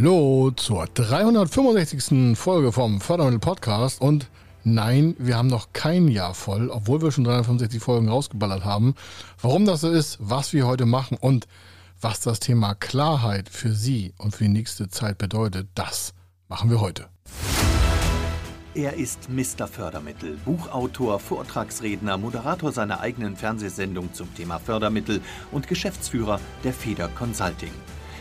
Hallo 0.00 0.52
zur 0.54 0.86
365. 0.86 2.38
Folge 2.38 2.70
vom 2.70 3.00
Fördermittel 3.00 3.40
Podcast 3.40 4.00
und 4.00 4.28
nein, 4.62 5.16
wir 5.18 5.36
haben 5.36 5.48
noch 5.48 5.72
kein 5.72 6.06
Jahr 6.06 6.34
voll, 6.34 6.70
obwohl 6.70 7.02
wir 7.02 7.10
schon 7.10 7.24
365 7.24 7.82
Folgen 7.82 8.08
rausgeballert 8.08 8.64
haben. 8.64 8.94
Warum 9.42 9.64
das 9.64 9.80
so 9.80 9.90
ist, 9.90 10.16
was 10.20 10.52
wir 10.52 10.68
heute 10.68 10.86
machen 10.86 11.18
und 11.20 11.48
was 12.00 12.20
das 12.20 12.38
Thema 12.38 12.76
Klarheit 12.76 13.48
für 13.48 13.72
Sie 13.72 14.14
und 14.18 14.36
für 14.36 14.44
die 14.44 14.50
nächste 14.50 14.88
Zeit 14.88 15.18
bedeutet, 15.18 15.66
das 15.74 16.14
machen 16.46 16.70
wir 16.70 16.80
heute. 16.80 17.08
Er 18.76 18.94
ist 18.94 19.28
Mr. 19.28 19.66
Fördermittel, 19.66 20.38
Buchautor, 20.44 21.18
Vortragsredner, 21.18 22.18
Moderator 22.18 22.70
seiner 22.70 23.00
eigenen 23.00 23.34
Fernsehsendung 23.36 24.14
zum 24.14 24.32
Thema 24.36 24.60
Fördermittel 24.60 25.20
und 25.50 25.66
Geschäftsführer 25.66 26.38
der 26.62 26.72
Feder 26.72 27.08
Consulting. 27.08 27.72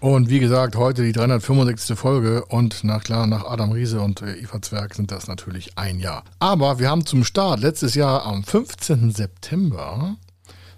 Und 0.00 0.30
wie 0.30 0.38
gesagt, 0.38 0.76
heute 0.76 1.02
die 1.02 1.12
365. 1.12 1.98
Folge 1.98 2.46
und 2.46 2.80
na 2.84 3.00
klar, 3.00 3.26
nach 3.26 3.44
Adam 3.44 3.72
Riese 3.72 4.00
und 4.00 4.22
äh, 4.22 4.32
Eva 4.32 4.62
Zwerg 4.62 4.94
sind 4.94 5.12
das 5.12 5.26
natürlich 5.26 5.76
ein 5.76 6.00
Jahr. 6.00 6.24
Aber 6.38 6.78
wir 6.78 6.88
haben 6.88 7.04
zum 7.04 7.22
Start 7.22 7.60
letztes 7.60 7.94
Jahr 7.94 8.24
am 8.24 8.42
15. 8.42 9.10
September 9.10 10.16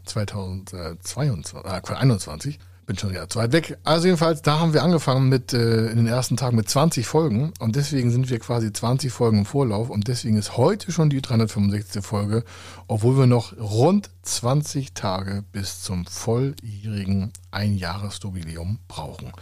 2022, 0.06 1.54
äh, 1.64 1.94
21, 1.94 2.58
bin 2.86 2.98
schon 2.98 3.14
ja 3.14 3.28
zu 3.28 3.38
weit 3.38 3.52
weg. 3.52 3.78
Also 3.84 4.06
jedenfalls, 4.06 4.42
da 4.42 4.58
haben 4.58 4.72
wir 4.72 4.82
angefangen 4.82 5.28
mit 5.28 5.52
äh, 5.52 5.86
in 5.86 5.96
den 5.96 6.06
ersten 6.06 6.36
Tagen 6.36 6.56
mit 6.56 6.68
20 6.68 7.06
Folgen 7.06 7.52
und 7.60 7.76
deswegen 7.76 8.10
sind 8.10 8.30
wir 8.30 8.38
quasi 8.38 8.72
20 8.72 9.12
Folgen 9.12 9.38
im 9.38 9.46
Vorlauf 9.46 9.90
und 9.90 10.08
deswegen 10.08 10.36
ist 10.36 10.56
heute 10.56 10.92
schon 10.92 11.10
die 11.10 11.22
365. 11.22 12.04
Folge, 12.04 12.44
obwohl 12.88 13.16
wir 13.16 13.26
noch 13.26 13.56
rund 13.56 14.10
20 14.22 14.94
Tage 14.94 15.44
bis 15.52 15.82
zum 15.82 16.06
volljährigen 16.06 17.32
Einjahresjubiläum 17.50 18.78
brauchen. 18.88 19.32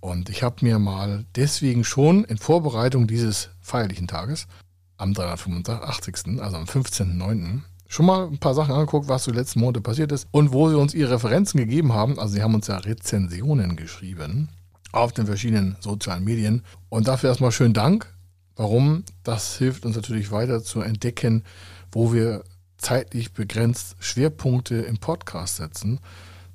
Und 0.00 0.28
ich 0.28 0.42
habe 0.42 0.64
mir 0.64 0.78
mal 0.78 1.24
deswegen 1.34 1.84
schon 1.84 2.24
in 2.24 2.38
Vorbereitung 2.38 3.06
dieses 3.06 3.50
feierlichen 3.60 4.06
Tages 4.06 4.46
am 4.98 5.14
385., 5.14 6.40
also 6.40 6.56
am 6.56 6.64
15.09., 6.64 7.62
schon 7.88 8.06
mal 8.06 8.26
ein 8.26 8.38
paar 8.38 8.54
Sachen 8.54 8.74
angeguckt, 8.74 9.08
was 9.08 9.24
so 9.24 9.32
letzten 9.32 9.60
Monate 9.60 9.80
passiert 9.80 10.12
ist 10.12 10.26
und 10.30 10.52
wo 10.52 10.68
sie 10.68 10.76
uns 10.76 10.94
ihre 10.94 11.12
Referenzen 11.12 11.58
gegeben 11.58 11.92
haben. 11.92 12.18
Also 12.18 12.34
sie 12.34 12.42
haben 12.42 12.54
uns 12.54 12.66
ja 12.66 12.76
Rezensionen 12.78 13.76
geschrieben 13.76 14.48
auf 14.92 15.12
den 15.12 15.26
verschiedenen 15.26 15.76
sozialen 15.80 16.24
Medien. 16.24 16.62
Und 16.88 17.08
dafür 17.08 17.28
erstmal 17.28 17.52
schönen 17.52 17.74
Dank. 17.74 18.12
Warum? 18.56 19.04
Das 19.22 19.56
hilft 19.56 19.84
uns 19.84 19.96
natürlich 19.96 20.30
weiter 20.30 20.62
zu 20.62 20.80
entdecken, 20.80 21.44
wo 21.92 22.12
wir 22.12 22.42
zeitlich 22.78 23.32
begrenzt 23.32 23.96
Schwerpunkte 24.00 24.76
im 24.76 24.98
Podcast 24.98 25.56
setzen. 25.56 26.00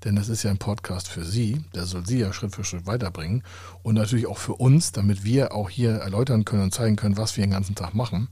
Denn 0.04 0.16
das 0.16 0.30
ist 0.30 0.42
ja 0.42 0.50
ein 0.50 0.58
Podcast 0.58 1.08
für 1.08 1.24
Sie, 1.24 1.64
der 1.76 1.86
soll 1.86 2.08
Sie 2.08 2.18
ja 2.18 2.34
Schritt 2.34 2.56
für 2.56 2.64
Schritt 2.64 2.88
weiterbringen. 2.88 3.44
Und 3.84 3.96
natürlich 3.96 4.26
auch 4.26 4.40
für 4.40 4.56
uns, 4.56 4.92
damit 4.92 5.24
wir 5.24 5.54
auch 5.54 5.70
hier 5.70 5.92
erläutern 5.92 6.44
können 6.44 6.64
und 6.64 6.74
zeigen 6.74 6.96
können, 6.96 7.18
was 7.18 7.38
wir 7.38 7.46
den 7.46 7.52
ganzen 7.52 7.76
Tag 7.76 7.94
machen. 7.94 8.28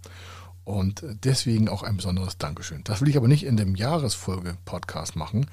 Und 0.70 1.04
deswegen 1.24 1.68
auch 1.68 1.82
ein 1.82 1.96
besonderes 1.96 2.38
Dankeschön. 2.38 2.84
Das 2.84 3.02
will 3.02 3.10
ich 3.10 3.18
aber 3.18 3.28
nicht 3.28 3.44
in 3.44 3.58
dem 3.58 3.74
Jahresfolge-Podcast 3.74 5.16
machen, 5.16 5.48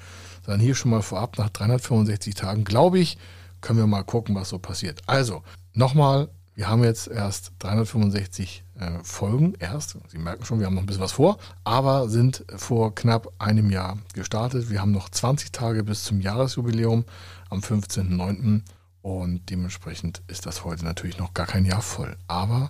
sondern 0.45 0.61
hier 0.61 0.75
schon 0.75 0.91
mal 0.91 1.01
vorab 1.01 1.39
nach 1.39 1.49
365 1.49 2.35
Tagen, 2.35 2.65
glaube 2.65 2.99
ich, 2.99 3.17
können 3.59 3.79
wir 3.79 3.87
mal 3.87 4.03
gucken, 4.03 4.35
was 4.35 4.49
so 4.49 4.59
passiert. 4.59 5.01
Also, 5.07 5.41
nochmal, 5.73 6.29
wir 6.53 6.69
haben 6.69 6.83
jetzt 6.83 7.07
erst 7.07 7.53
365 7.57 8.63
äh, 8.75 8.91
Folgen, 9.01 9.55
erst. 9.57 9.97
Sie 10.09 10.19
merken 10.19 10.45
schon, 10.45 10.59
wir 10.59 10.67
haben 10.67 10.75
noch 10.75 10.83
ein 10.83 10.85
bisschen 10.85 11.01
was 11.01 11.13
vor, 11.13 11.39
aber 11.63 12.09
sind 12.09 12.45
vor 12.55 12.93
knapp 12.93 13.33
einem 13.39 13.71
Jahr 13.71 13.97
gestartet. 14.13 14.69
Wir 14.69 14.81
haben 14.81 14.91
noch 14.91 15.09
20 15.09 15.51
Tage 15.51 15.83
bis 15.83 16.03
zum 16.03 16.21
Jahresjubiläum 16.21 17.05
am 17.49 17.61
15.09. 17.61 18.61
Und 19.01 19.49
dementsprechend 19.49 20.21
ist 20.27 20.45
das 20.45 20.63
heute 20.63 20.85
natürlich 20.85 21.17
noch 21.17 21.33
gar 21.33 21.47
kein 21.47 21.65
Jahr 21.65 21.81
voll. 21.81 22.15
Aber 22.27 22.69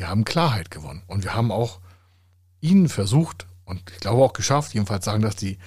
wir 0.00 0.08
haben 0.08 0.24
Klarheit 0.24 0.70
gewonnen. 0.70 1.02
Und 1.08 1.24
wir 1.24 1.34
haben 1.34 1.52
auch 1.52 1.78
ihnen 2.62 2.88
versucht 2.88 3.46
und 3.66 3.82
ich 3.92 4.00
glaube 4.00 4.24
auch 4.24 4.32
geschafft, 4.32 4.72
jedenfalls 4.72 5.04
sagen 5.04 5.20
das 5.20 5.36
die 5.36 5.58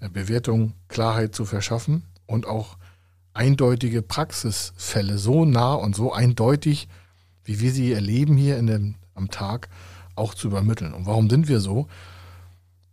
äh, 0.00 0.08
Bewertung, 0.08 0.72
Klarheit 0.88 1.34
zu 1.34 1.44
verschaffen 1.44 2.02
und 2.24 2.46
auch 2.46 2.78
eindeutige 3.34 4.00
Praxisfälle 4.00 5.18
so 5.18 5.44
nah 5.44 5.74
und 5.74 5.94
so 5.94 6.10
eindeutig, 6.10 6.88
wie 7.44 7.60
wir 7.60 7.70
sie 7.70 7.92
erleben 7.92 8.38
hier 8.38 8.56
in 8.56 8.66
dem, 8.66 8.94
am 9.14 9.30
Tag, 9.30 9.68
auch 10.16 10.32
zu 10.32 10.48
übermitteln. 10.48 10.94
Und 10.94 11.04
warum 11.04 11.28
sind 11.28 11.48
wir 11.48 11.60
so? 11.60 11.86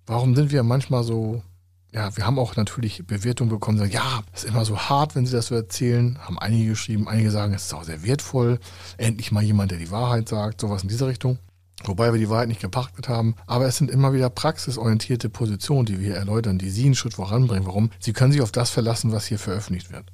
Warum 0.05 0.35
sind 0.35 0.51
wir 0.51 0.63
manchmal 0.63 1.05
so, 1.05 1.43
ja, 1.91 2.15
wir 2.15 2.25
haben 2.25 2.37
auch 2.37 2.55
natürlich 2.55 3.05
Bewertungen 3.05 3.49
bekommen, 3.49 3.79
sagen, 3.79 3.91
ja, 3.91 4.21
ist 4.33 4.45
immer 4.45 4.63
so 4.63 4.77
hart, 4.77 5.15
wenn 5.15 5.25
Sie 5.25 5.31
das 5.31 5.47
so 5.47 5.55
erzählen, 5.55 6.19
haben 6.19 6.37
einige 6.37 6.69
geschrieben, 6.69 7.07
einige 7.07 7.31
sagen, 7.31 7.53
es 7.53 7.65
ist 7.65 7.73
auch 7.73 7.83
sehr 7.83 8.03
wertvoll, 8.03 8.59
endlich 8.97 9.31
mal 9.31 9.43
jemand, 9.43 9.71
der 9.71 9.79
die 9.79 9.89
Wahrheit 9.89 10.29
sagt, 10.29 10.61
sowas 10.61 10.83
in 10.83 10.89
dieser 10.89 11.07
Richtung. 11.07 11.39
Wobei 11.85 12.11
wir 12.11 12.19
die 12.19 12.29
Wahrheit 12.29 12.49
nicht 12.49 12.61
gepachtet 12.61 13.07
haben. 13.07 13.35
Aber 13.47 13.65
es 13.65 13.77
sind 13.77 13.89
immer 13.89 14.13
wieder 14.13 14.29
praxisorientierte 14.29 15.29
Positionen, 15.29 15.85
die 15.85 15.99
wir 15.99 16.15
erläutern, 16.15 16.57
die 16.59 16.69
Sie 16.69 16.85
einen 16.85 16.95
Schritt 16.95 17.13
voranbringen. 17.13 17.65
Warum? 17.65 17.89
Sie 17.99 18.13
können 18.13 18.33
sich 18.33 18.41
auf 18.41 18.51
das 18.51 18.69
verlassen, 18.69 19.11
was 19.11 19.25
hier 19.25 19.39
veröffentlicht 19.39 19.91
wird. 19.91 20.11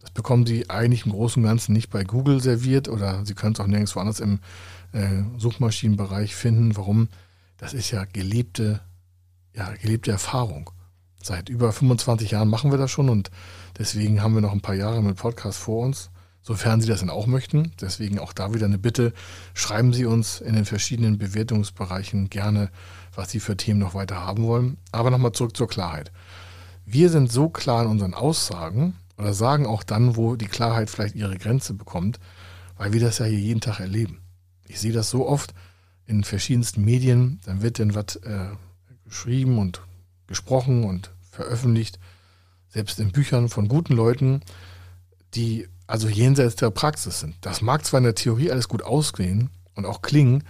Das 0.00 0.10
bekommen 0.10 0.46
Sie 0.46 0.70
eigentlich 0.70 1.04
im 1.04 1.12
Großen 1.12 1.42
und 1.42 1.48
Ganzen 1.48 1.74
nicht 1.74 1.90
bei 1.90 2.04
Google 2.04 2.40
serviert 2.40 2.88
oder 2.88 3.24
Sie 3.26 3.34
können 3.34 3.52
es 3.52 3.60
auch 3.60 3.66
nirgendwo 3.66 4.00
anders 4.00 4.20
im 4.20 4.40
äh, 4.92 5.22
Suchmaschinenbereich 5.36 6.34
finden. 6.34 6.76
Warum? 6.76 7.08
Das 7.58 7.74
ist 7.74 7.90
ja 7.90 8.04
gelebte, 8.04 8.80
ja, 9.54 9.70
gelebte 9.82 10.10
Erfahrung. 10.10 10.70
Seit 11.22 11.48
über 11.48 11.72
25 11.72 12.30
Jahren 12.30 12.48
machen 12.48 12.70
wir 12.70 12.78
das 12.78 12.90
schon 12.90 13.08
und 13.08 13.30
deswegen 13.78 14.22
haben 14.22 14.34
wir 14.34 14.40
noch 14.40 14.52
ein 14.52 14.60
paar 14.60 14.74
Jahre 14.74 15.02
mit 15.02 15.16
Podcast 15.16 15.58
vor 15.58 15.84
uns 15.84 16.10
sofern 16.48 16.80
Sie 16.80 16.88
das 16.88 17.00
dann 17.00 17.10
auch 17.10 17.26
möchten. 17.26 17.72
Deswegen 17.78 18.18
auch 18.18 18.32
da 18.32 18.54
wieder 18.54 18.64
eine 18.64 18.78
Bitte, 18.78 19.12
schreiben 19.52 19.92
Sie 19.92 20.06
uns 20.06 20.40
in 20.40 20.54
den 20.54 20.64
verschiedenen 20.64 21.18
Bewertungsbereichen 21.18 22.30
gerne, 22.30 22.70
was 23.14 23.30
Sie 23.30 23.38
für 23.38 23.56
Themen 23.56 23.80
noch 23.80 23.94
weiter 23.94 24.24
haben 24.24 24.44
wollen. 24.44 24.78
Aber 24.90 25.10
nochmal 25.10 25.32
zurück 25.32 25.54
zur 25.54 25.68
Klarheit. 25.68 26.10
Wir 26.86 27.10
sind 27.10 27.30
so 27.30 27.50
klar 27.50 27.82
in 27.82 27.90
unseren 27.90 28.14
Aussagen 28.14 28.96
oder 29.18 29.34
sagen 29.34 29.66
auch 29.66 29.82
dann, 29.82 30.16
wo 30.16 30.36
die 30.36 30.46
Klarheit 30.46 30.88
vielleicht 30.88 31.16
ihre 31.16 31.36
Grenze 31.36 31.74
bekommt, 31.74 32.18
weil 32.78 32.94
wir 32.94 33.00
das 33.00 33.18
ja 33.18 33.26
hier 33.26 33.38
jeden 33.38 33.60
Tag 33.60 33.80
erleben. 33.80 34.22
Ich 34.66 34.80
sehe 34.80 34.92
das 34.92 35.10
so 35.10 35.28
oft 35.28 35.52
in 36.06 36.24
verschiedensten 36.24 36.82
Medien, 36.82 37.40
dann 37.44 37.60
wird 37.60 37.78
dann 37.78 37.94
was 37.94 38.16
äh, 38.16 38.48
geschrieben 39.04 39.58
und 39.58 39.82
gesprochen 40.28 40.84
und 40.84 41.10
veröffentlicht, 41.30 41.98
selbst 42.68 43.00
in 43.00 43.10
Büchern 43.10 43.48
von 43.48 43.66
guten 43.66 43.94
Leuten, 43.94 44.42
die 45.34 45.66
also 45.86 46.08
jenseits 46.08 46.56
der 46.56 46.70
Praxis 46.70 47.20
sind. 47.20 47.34
Das 47.40 47.62
mag 47.62 47.84
zwar 47.84 47.98
in 47.98 48.04
der 48.04 48.14
Theorie 48.14 48.50
alles 48.50 48.68
gut 48.68 48.82
ausgehen 48.82 49.50
und 49.74 49.86
auch 49.86 50.02
klingen, 50.02 50.44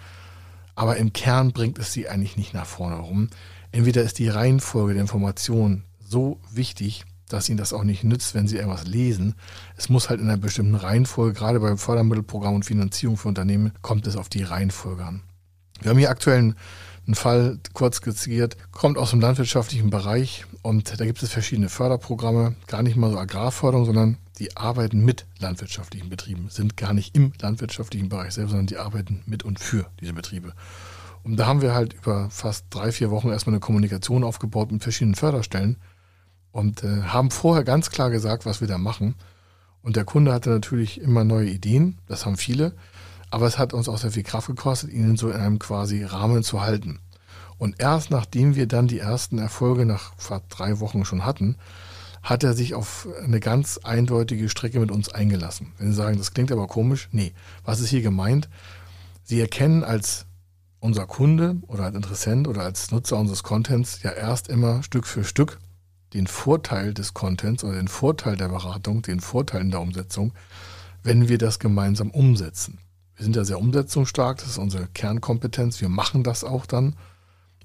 aber 0.75 0.97
im 0.97 1.13
Kern 1.13 1.53
bringt 1.53 1.79
es 1.79 1.93
sie 1.93 2.09
eigentlich 2.09 2.37
nicht 2.37 2.55
nach 2.55 2.67
vorne 2.67 2.97
rum. 2.97 3.31
Entweder 3.73 4.03
ist 4.03 4.19
die 4.19 4.29
Reihenfolge 4.29 4.95
der 4.95 5.03
Informationen 5.03 5.85
so 6.05 6.41
wichtig, 6.51 7.05
dass 7.29 7.49
ihnen 7.49 7.59
das 7.59 7.73
auch 7.73 7.85
nicht 7.85 8.05
nützt, 8.05 8.35
wenn 8.35 8.49
sie 8.49 8.57
irgendwas 8.57 8.87
lesen. 8.87 9.35
Es 9.77 9.89
muss 9.89 10.09
halt 10.09 10.21
in 10.21 10.29
einer 10.29 10.39
bestimmten 10.39 10.75
Reihenfolge, 10.75 11.35
gerade 11.35 11.61
beim 11.61 11.79
Fördermittelprogramm 11.79 12.55
und 12.55 12.65
Finanzierung 12.65 13.17
für 13.17 13.29
Unternehmen, 13.29 13.73
kommt 13.83 14.07
es 14.07 14.17
auf 14.17 14.29
die 14.29 14.43
Reihenfolge 14.43 15.05
an. 15.05 15.23
Wir 15.81 15.91
haben 15.91 15.99
hier 15.99 16.11
aktuell 16.11 16.39
einen, 16.39 16.57
einen 17.09 17.15
Fall 17.15 17.59
kurz 17.73 17.97
skizziert, 17.97 18.59
kommt 18.71 18.99
aus 18.99 19.11
dem 19.11 19.21
landwirtschaftlichen 19.21 19.89
Bereich 19.89 20.45
und 20.61 21.01
da 21.01 21.07
gibt 21.07 21.23
es 21.23 21.33
verschiedene 21.33 21.71
Förderprogramme, 21.71 22.55
gar 22.67 22.83
nicht 22.83 22.97
mal 22.97 23.11
so 23.11 23.19
Agrarförderung, 23.19 23.87
sondern 23.87 24.19
die 24.39 24.59
arbeiten 24.59 25.03
mit 25.03 25.25
landwirtschaftlichen 25.39 26.11
Betrieben, 26.11 26.49
sind 26.51 26.77
gar 26.77 26.93
nicht 26.93 27.17
im 27.17 27.33
landwirtschaftlichen 27.41 28.11
Bereich 28.11 28.35
selbst, 28.35 28.51
sondern 28.51 28.67
die 28.67 28.77
arbeiten 28.77 29.23
mit 29.25 29.43
und 29.43 29.59
für 29.59 29.87
diese 30.01 30.13
Betriebe. 30.13 30.53
Und 31.25 31.37
da 31.39 31.47
haben 31.47 31.63
wir 31.63 31.75
halt 31.75 31.95
über 31.95 32.29
fast 32.29 32.67
drei, 32.69 32.93
vier 32.93 33.11
Wochen 33.11 33.31
erstmal 33.31 33.55
eine 33.55 33.61
Kommunikation 33.61 34.23
aufgebaut 34.23 34.71
mit 34.71 34.83
verschiedenen 34.83 35.15
Förderstellen 35.15 35.79
und 36.53 36.85
äh, 36.85 37.05
haben 37.05 37.31
vorher 37.31 37.65
ganz 37.65 37.89
klar 37.89 38.11
gesagt, 38.11 38.45
was 38.45 38.61
wir 38.61 38.69
da 38.69 38.77
machen. 38.77 39.15
Und 39.83 39.97
der 39.97 40.05
Kunde 40.05 40.35
hatte 40.35 40.51
natürlich 40.51 41.01
immer 41.01 41.25
neue 41.25 41.49
Ideen, 41.49 41.97
das 42.07 42.27
haben 42.27 42.37
viele, 42.37 42.75
aber 43.31 43.47
es 43.47 43.59
hat 43.59 43.73
uns 43.73 43.89
auch 43.89 43.99
sehr 43.99 44.13
viel 44.13 44.23
Kraft 44.23 44.47
gekostet, 44.47 44.91
ihnen 44.91 45.17
so 45.17 45.31
in 45.31 45.37
einem 45.37 45.59
quasi 45.59 46.05
Rahmen 46.05 46.43
zu 46.43 46.61
halten. 46.61 47.01
Und 47.59 47.81
erst 47.81 48.11
nachdem 48.11 48.55
wir 48.55 48.67
dann 48.67 48.87
die 48.87 49.01
ersten 49.01 49.39
Erfolge 49.39 49.85
nach 49.85 50.13
fast 50.17 50.45
drei 50.49 50.81
Wochen 50.81 51.05
schon 51.05 51.25
hatten, 51.25 51.57
hat 52.23 52.45
er 52.45 52.55
sich 52.55 52.75
auf 52.75 53.09
eine 53.23 53.41
ganz 53.41 53.79
eindeutige 53.79 54.49
Strecke 54.49 54.81
mit 54.81 54.91
uns 54.91 55.09
eingelassen. 55.09 55.73
Wenn 55.79 55.91
Sie 55.91 55.97
sagen, 55.97 56.19
das 56.19 56.35
klingt 56.35 56.53
aber 56.53 56.67
komisch, 56.67 57.09
nee. 57.13 57.33
Was 57.65 57.81
ist 57.81 57.89
hier 57.89 58.03
gemeint? 58.03 58.49
Sie 59.25 59.41
erkennen 59.41 59.85
als 59.85 60.27
unser 60.81 61.07
Kunde 61.07 61.57
oder 61.67 61.85
als 61.85 61.97
Interessent 61.97 62.49
oder 62.49 62.63
als 62.63 62.91
Nutzer 62.91 63.17
unseres 63.19 63.43
Contents 63.43 64.03
ja 64.03 64.11
erst 64.11 64.49
immer 64.49 64.83
Stück 64.83 65.07
für 65.07 65.25
Stück 65.25 65.59
den 66.15 66.27
Vorteil 66.27 66.95
des 66.95 67.15
Contents 67.15 67.65
oder 67.65 67.75
den 67.75 67.89
Vorteil 67.89 68.37
der 68.37 68.49
Beratung, 68.49 69.03
den 69.03 69.21
Vorteil 69.21 69.61
in 69.61 69.71
der 69.71 69.81
Umsetzung, 69.81 70.33
wenn 71.03 71.29
wir 71.29 71.39
das 71.39 71.59
gemeinsam 71.59 72.11
umsetzen. 72.11 72.79
Wir 73.19 73.25
sind 73.25 73.35
ja 73.35 73.45
sehr 73.45 73.59
umsetzungsstark, 73.59 74.39
das 74.39 74.51
ist 74.51 74.59
unsere 74.59 74.87
Kernkompetenz. 74.87 75.81
Wir 75.81 75.89
machen 75.89 76.23
das 76.23 76.45
auch 76.45 76.67
dann 76.67 76.95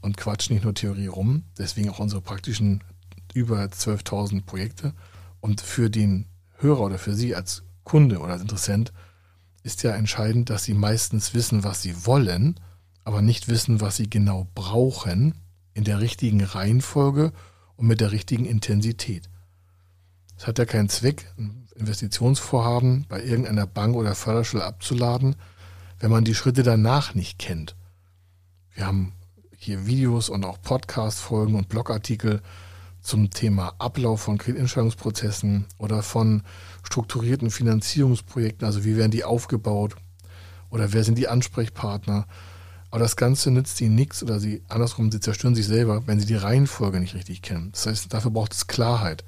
und 0.02 0.18
quatschen 0.18 0.56
nicht 0.56 0.64
nur 0.64 0.74
Theorie 0.74 1.06
rum. 1.06 1.44
Deswegen 1.60 1.90
auch 1.90 2.00
unsere 2.00 2.22
praktischen 2.22 2.84
über 3.36 3.62
12.000 3.64 4.46
Projekte. 4.46 4.94
Und 5.42 5.62
für 5.62 5.92
den 5.92 6.26
Hörer 6.58 6.82
oder 6.82 6.98
für 6.98 7.14
Sie 7.14 7.36
als 7.36 7.62
Kunde 7.84 8.18
oder 8.18 8.34
als 8.34 8.42
Interessent 8.42 8.94
ist 9.62 9.84
ja 9.84 9.92
entscheidend, 9.92 10.50
dass 10.50 10.64
Sie 10.64 10.74
meistens 10.74 11.36
wissen, 11.36 11.64
was 11.64 11.84
Sie 11.84 12.08
wollen, 12.08 12.60
aber 13.04 13.22
nicht 13.22 13.48
wissen, 13.48 13.80
was 13.80 13.98
Sie 13.98 14.10
genau 14.10 14.48
brauchen 14.56 15.36
in 15.76 15.84
der 15.84 16.02
richtigen 16.02 16.44
Reihenfolge 16.44 17.32
und 17.76 17.86
mit 17.86 18.02
der 18.02 18.12
richtigen 18.12 18.46
Intensität. 18.46 19.30
Es 20.44 20.48
hat 20.48 20.60
ja 20.60 20.66
keinen 20.66 20.90
Zweck, 20.90 21.32
ein 21.38 21.70
Investitionsvorhaben 21.74 23.06
bei 23.08 23.24
irgendeiner 23.24 23.66
Bank 23.66 23.96
oder 23.96 24.14
Förderstelle 24.14 24.66
abzuladen, 24.66 25.38
wenn 26.02 26.12
man 26.12 26.26
die 26.26 26.36
Schritte 26.36 26.64
danach 26.64 27.16
nicht 27.16 27.40
kennt. 27.40 27.78
Wir 28.74 28.86
haben 28.86 29.14
hier 29.56 29.86
Videos 29.86 30.28
und 30.28 30.44
auch 30.44 30.62
Podcast-Folgen 30.62 31.56
und 31.56 31.70
Blogartikel 31.70 32.42
zum 33.00 33.30
Thema 33.30 33.76
Ablauf 33.80 34.24
von 34.24 34.38
Kreditentscheidungsprozessen 34.38 35.66
oder 35.78 36.04
von 36.04 36.44
strukturierten 36.84 37.50
Finanzierungsprojekten, 37.50 38.66
also 38.66 38.84
wie 38.84 38.98
werden 38.98 39.12
die 39.12 39.24
aufgebaut 39.24 39.96
oder 40.70 40.92
wer 40.92 41.06
sind 41.06 41.18
die 41.18 41.30
Ansprechpartner. 41.30 42.28
Aber 42.92 43.00
das 43.00 43.16
Ganze 43.16 43.50
nützt 43.50 43.80
ihnen 43.80 43.96
nichts 43.96 44.22
oder 44.22 44.42
sie 44.42 44.62
andersrum, 44.68 45.10
sie 45.10 45.22
zerstören 45.22 45.56
sich 45.56 45.68
selber, 45.68 46.06
wenn 46.06 46.20
sie 46.20 46.26
die 46.26 46.36
Reihenfolge 46.36 47.00
nicht 47.00 47.16
richtig 47.16 47.42
kennen. 47.42 47.72
Das 47.72 47.86
heißt, 47.86 48.14
dafür 48.14 48.32
braucht 48.32 48.52
es 48.52 48.68
Klarheit. 48.68 49.24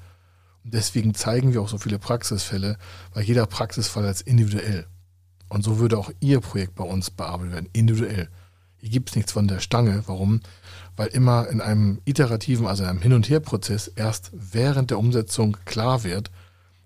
Deswegen 0.68 1.14
zeigen 1.14 1.52
wir 1.52 1.62
auch 1.62 1.68
so 1.68 1.78
viele 1.78 1.98
Praxisfälle, 1.98 2.76
weil 3.14 3.22
jeder 3.22 3.46
Praxisfall 3.46 4.04
als 4.04 4.20
individuell. 4.20 4.86
Und 5.48 5.62
so 5.62 5.78
würde 5.78 5.96
auch 5.96 6.10
Ihr 6.20 6.40
Projekt 6.40 6.74
bei 6.74 6.82
uns 6.82 7.10
bearbeitet 7.10 7.52
werden, 7.52 7.68
individuell. 7.72 8.28
Hier 8.78 8.90
gibt 8.90 9.10
es 9.10 9.16
nichts 9.16 9.32
von 9.32 9.46
der 9.46 9.60
Stange. 9.60 10.02
Warum? 10.06 10.40
Weil 10.96 11.08
immer 11.08 11.48
in 11.48 11.60
einem 11.60 12.00
iterativen, 12.04 12.66
also 12.66 12.82
in 12.82 12.88
einem 12.88 13.00
Hin- 13.00 13.12
und 13.12 13.28
Her-Prozess 13.28 13.88
erst 13.88 14.32
während 14.32 14.90
der 14.90 14.98
Umsetzung 14.98 15.56
klar 15.64 16.02
wird, 16.02 16.30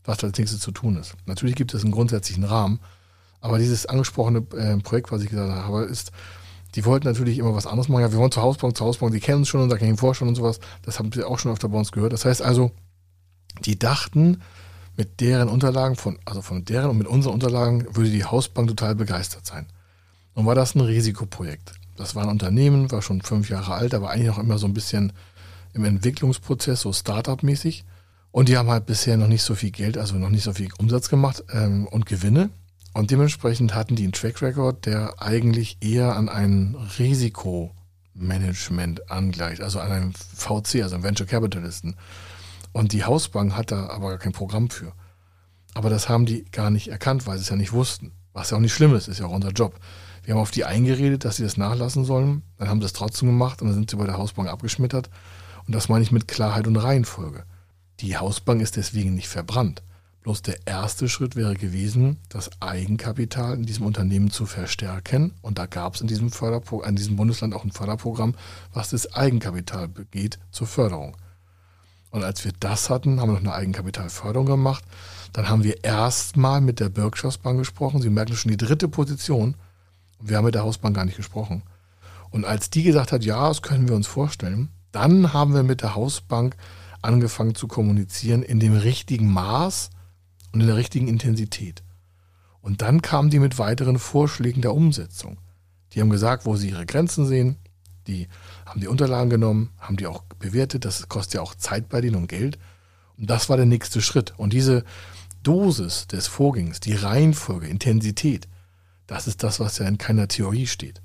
was 0.04 0.22
als 0.22 0.36
nächstes 0.38 0.60
zu 0.60 0.72
tun 0.72 0.96
ist. 0.96 1.14
Natürlich 1.26 1.56
gibt 1.56 1.72
es 1.72 1.82
einen 1.82 1.92
grundsätzlichen 1.92 2.44
Rahmen, 2.44 2.80
aber 3.40 3.58
dieses 3.58 3.86
angesprochene 3.86 4.44
äh, 4.56 4.76
Projekt, 4.78 5.10
was 5.10 5.22
ich 5.22 5.30
gesagt 5.30 5.50
habe, 5.50 5.84
ist, 5.84 6.12
die 6.74 6.84
wollten 6.84 7.06
natürlich 7.06 7.38
immer 7.38 7.54
was 7.54 7.66
anderes 7.66 7.88
machen. 7.88 8.02
Ja, 8.02 8.12
wir 8.12 8.18
wollen 8.18 8.30
zur 8.30 8.42
Hausbank, 8.42 8.76
zur 8.76 8.86
Hausbank, 8.86 9.12
die 9.12 9.20
kennen 9.20 9.38
uns 9.38 9.48
schon 9.48 9.60
und 9.60 9.72
ich 9.74 9.82
Ihnen 9.82 9.96
vorstellen 9.96 10.28
und 10.28 10.34
sowas. 10.34 10.60
Das 10.82 10.98
haben 10.98 11.10
Sie 11.12 11.24
auch 11.24 11.38
schon 11.38 11.52
öfter 11.52 11.68
bei 11.68 11.78
uns 11.78 11.92
gehört. 11.92 12.12
Das 12.12 12.24
heißt 12.24 12.42
also, 12.42 12.72
die 13.66 13.78
dachten, 13.78 14.42
mit 14.96 15.20
deren 15.20 15.48
Unterlagen, 15.48 15.96
von, 15.96 16.18
also 16.24 16.42
von 16.42 16.64
deren 16.64 16.90
und 16.90 16.98
mit 16.98 17.06
unseren 17.06 17.34
Unterlagen, 17.34 17.96
würde 17.96 18.10
die 18.10 18.24
Hausbank 18.24 18.68
total 18.68 18.94
begeistert 18.94 19.46
sein. 19.46 19.66
Nun 20.34 20.46
war 20.46 20.54
das 20.54 20.74
ein 20.74 20.80
Risikoprojekt. 20.80 21.72
Das 21.96 22.14
war 22.14 22.24
ein 22.24 22.30
Unternehmen, 22.30 22.90
war 22.90 23.02
schon 23.02 23.22
fünf 23.22 23.50
Jahre 23.50 23.74
alt, 23.74 23.94
aber 23.94 24.10
eigentlich 24.10 24.28
noch 24.28 24.38
immer 24.38 24.58
so 24.58 24.66
ein 24.66 24.74
bisschen 24.74 25.12
im 25.72 25.84
Entwicklungsprozess, 25.84 26.80
so 26.80 26.92
Startup-mäßig. 26.92 27.84
Und 28.32 28.48
die 28.48 28.56
haben 28.56 28.70
halt 28.70 28.86
bisher 28.86 29.16
noch 29.16 29.26
nicht 29.26 29.42
so 29.42 29.54
viel 29.54 29.70
Geld, 29.70 29.98
also 29.98 30.16
noch 30.16 30.30
nicht 30.30 30.44
so 30.44 30.52
viel 30.52 30.68
Umsatz 30.78 31.08
gemacht 31.08 31.42
ähm, 31.52 31.88
und 31.88 32.06
Gewinne. 32.06 32.50
Und 32.92 33.10
dementsprechend 33.10 33.74
hatten 33.74 33.96
die 33.96 34.04
einen 34.04 34.12
Track 34.12 34.40
Record, 34.42 34.86
der 34.86 35.20
eigentlich 35.22 35.78
eher 35.80 36.14
an 36.16 36.28
ein 36.28 36.76
Risikomanagement 36.98 39.10
angleicht, 39.10 39.62
also 39.62 39.80
an 39.80 39.92
einen 39.92 40.12
VC, 40.12 40.82
also 40.82 40.94
einen 40.94 41.04
Venture 41.04 41.26
Capitalisten. 41.26 41.96
Und 42.72 42.92
die 42.92 43.04
Hausbank 43.04 43.56
hat 43.56 43.72
da 43.72 43.88
aber 43.88 44.10
gar 44.10 44.18
kein 44.18 44.32
Programm 44.32 44.70
für. 44.70 44.92
Aber 45.74 45.90
das 45.90 46.08
haben 46.08 46.26
die 46.26 46.44
gar 46.50 46.70
nicht 46.70 46.88
erkannt, 46.88 47.26
weil 47.26 47.38
sie 47.38 47.42
es 47.42 47.48
ja 47.48 47.56
nicht 47.56 47.72
wussten. 47.72 48.12
Was 48.32 48.50
ja 48.50 48.56
auch 48.56 48.60
nicht 48.60 48.74
schlimm 48.74 48.94
ist, 48.94 49.08
ist 49.08 49.20
ja 49.20 49.26
auch 49.26 49.32
unser 49.32 49.50
Job. 49.50 49.78
Wir 50.22 50.34
haben 50.34 50.40
auf 50.40 50.50
die 50.50 50.64
eingeredet, 50.64 51.24
dass 51.24 51.36
sie 51.36 51.42
das 51.42 51.56
nachlassen 51.56 52.04
sollen. 52.04 52.42
Dann 52.58 52.68
haben 52.68 52.80
sie 52.80 52.86
es 52.86 52.92
trotzdem 52.92 53.28
gemacht 53.28 53.62
und 53.62 53.68
dann 53.68 53.74
sind 53.74 53.90
sie 53.90 53.96
bei 53.96 54.06
der 54.06 54.18
Hausbank 54.18 54.48
abgeschmettert. 54.48 55.10
Und 55.66 55.74
das 55.74 55.88
meine 55.88 56.02
ich 56.02 56.12
mit 56.12 56.28
Klarheit 56.28 56.66
und 56.66 56.76
Reihenfolge. 56.76 57.44
Die 58.00 58.16
Hausbank 58.16 58.62
ist 58.62 58.76
deswegen 58.76 59.14
nicht 59.14 59.28
verbrannt. 59.28 59.82
Bloß 60.22 60.42
der 60.42 60.66
erste 60.66 61.08
Schritt 61.08 61.34
wäre 61.34 61.54
gewesen, 61.54 62.18
das 62.28 62.50
Eigenkapital 62.60 63.54
in 63.54 63.64
diesem 63.64 63.86
Unternehmen 63.86 64.30
zu 64.30 64.44
verstärken. 64.44 65.32
Und 65.40 65.58
da 65.58 65.66
gab 65.66 65.94
es 65.94 66.02
in 66.02 66.06
diesem, 66.06 66.30
in 66.86 66.96
diesem 66.96 67.16
Bundesland 67.16 67.54
auch 67.54 67.64
ein 67.64 67.72
Förderprogramm, 67.72 68.34
was 68.72 68.90
das 68.90 69.14
Eigenkapital 69.14 69.88
geht 70.10 70.38
zur 70.50 70.66
Förderung. 70.66 71.16
Und 72.10 72.24
als 72.24 72.44
wir 72.44 72.52
das 72.58 72.90
hatten, 72.90 73.20
haben 73.20 73.28
wir 73.28 73.34
noch 73.34 73.40
eine 73.40 73.54
Eigenkapitalförderung 73.54 74.46
gemacht. 74.46 74.84
Dann 75.32 75.48
haben 75.48 75.62
wir 75.62 75.84
erstmal 75.84 76.60
mit 76.60 76.80
der 76.80 76.88
Bürgschaftsbank 76.88 77.58
gesprochen. 77.58 78.02
Sie 78.02 78.10
merken 78.10 78.34
schon 78.34 78.50
die 78.50 78.56
dritte 78.56 78.88
Position. 78.88 79.54
Wir 80.20 80.36
haben 80.36 80.44
mit 80.44 80.54
der 80.54 80.64
Hausbank 80.64 80.96
gar 80.96 81.04
nicht 81.04 81.16
gesprochen. 81.16 81.62
Und 82.30 82.44
als 82.44 82.70
die 82.70 82.82
gesagt 82.82 83.12
hat, 83.12 83.24
ja, 83.24 83.48
das 83.48 83.62
können 83.62 83.88
wir 83.88 83.96
uns 83.96 84.06
vorstellen, 84.06 84.68
dann 84.92 85.32
haben 85.32 85.54
wir 85.54 85.62
mit 85.62 85.82
der 85.82 85.94
Hausbank 85.94 86.56
angefangen 87.02 87.54
zu 87.54 87.68
kommunizieren 87.68 88.42
in 88.42 88.60
dem 88.60 88.76
richtigen 88.76 89.32
Maß 89.32 89.90
und 90.52 90.60
in 90.60 90.66
der 90.66 90.76
richtigen 90.76 91.08
Intensität. 91.08 91.82
Und 92.60 92.82
dann 92.82 93.02
kamen 93.02 93.30
die 93.30 93.38
mit 93.38 93.58
weiteren 93.58 93.98
Vorschlägen 93.98 94.62
der 94.62 94.74
Umsetzung. 94.74 95.38
Die 95.92 96.00
haben 96.00 96.10
gesagt, 96.10 96.44
wo 96.44 96.56
sie 96.56 96.70
ihre 96.70 96.86
Grenzen 96.86 97.26
sehen. 97.26 97.56
Die 98.10 98.28
haben 98.66 98.80
die 98.80 98.88
Unterlagen 98.88 99.30
genommen, 99.30 99.70
haben 99.78 99.96
die 99.96 100.06
auch 100.06 100.22
bewertet. 100.38 100.84
Das 100.84 101.08
kostet 101.08 101.34
ja 101.34 101.40
auch 101.40 101.54
Zeit 101.54 101.88
bei 101.88 102.00
denen 102.00 102.16
und 102.16 102.28
Geld. 102.28 102.58
Und 103.16 103.30
das 103.30 103.48
war 103.48 103.56
der 103.56 103.66
nächste 103.66 104.02
Schritt. 104.02 104.34
Und 104.36 104.52
diese 104.52 104.84
Dosis 105.42 106.06
des 106.06 106.26
Vorgangs, 106.26 106.80
die 106.80 106.94
Reihenfolge, 106.94 107.66
Intensität, 107.66 108.48
das 109.06 109.26
ist 109.26 109.42
das, 109.42 109.60
was 109.60 109.78
ja 109.78 109.88
in 109.88 109.98
keiner 109.98 110.28
Theorie 110.28 110.66
steht. 110.66 111.00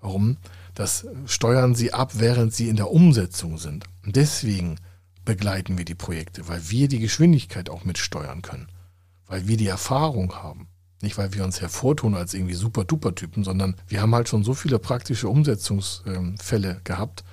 Warum? 0.00 0.38
Das 0.74 1.06
steuern 1.26 1.74
sie 1.74 1.92
ab, 1.92 2.12
während 2.14 2.54
sie 2.54 2.68
in 2.68 2.76
der 2.76 2.90
Umsetzung 2.90 3.58
sind. 3.58 3.84
Und 4.04 4.16
deswegen 4.16 4.76
begleiten 5.24 5.78
wir 5.78 5.84
die 5.84 5.94
Projekte, 5.94 6.48
weil 6.48 6.70
wir 6.70 6.88
die 6.88 7.00
Geschwindigkeit 7.00 7.70
auch 7.70 7.84
mitsteuern 7.84 8.42
können 8.42 8.68
weil 9.26 9.46
wir 9.48 9.56
die 9.56 9.66
Erfahrung 9.66 10.34
haben. 10.34 10.68
Nicht, 11.02 11.18
weil 11.18 11.34
wir 11.34 11.44
uns 11.44 11.60
hervortun 11.60 12.14
als 12.14 12.32
irgendwie 12.32 12.54
super-duper-Typen, 12.54 13.44
sondern 13.44 13.76
wir 13.86 14.00
haben 14.00 14.14
halt 14.14 14.28
schon 14.28 14.44
so 14.44 14.54
viele 14.54 14.78
praktische 14.78 15.28
Umsetzungsfälle 15.28 16.80
gehabt. 16.84 17.24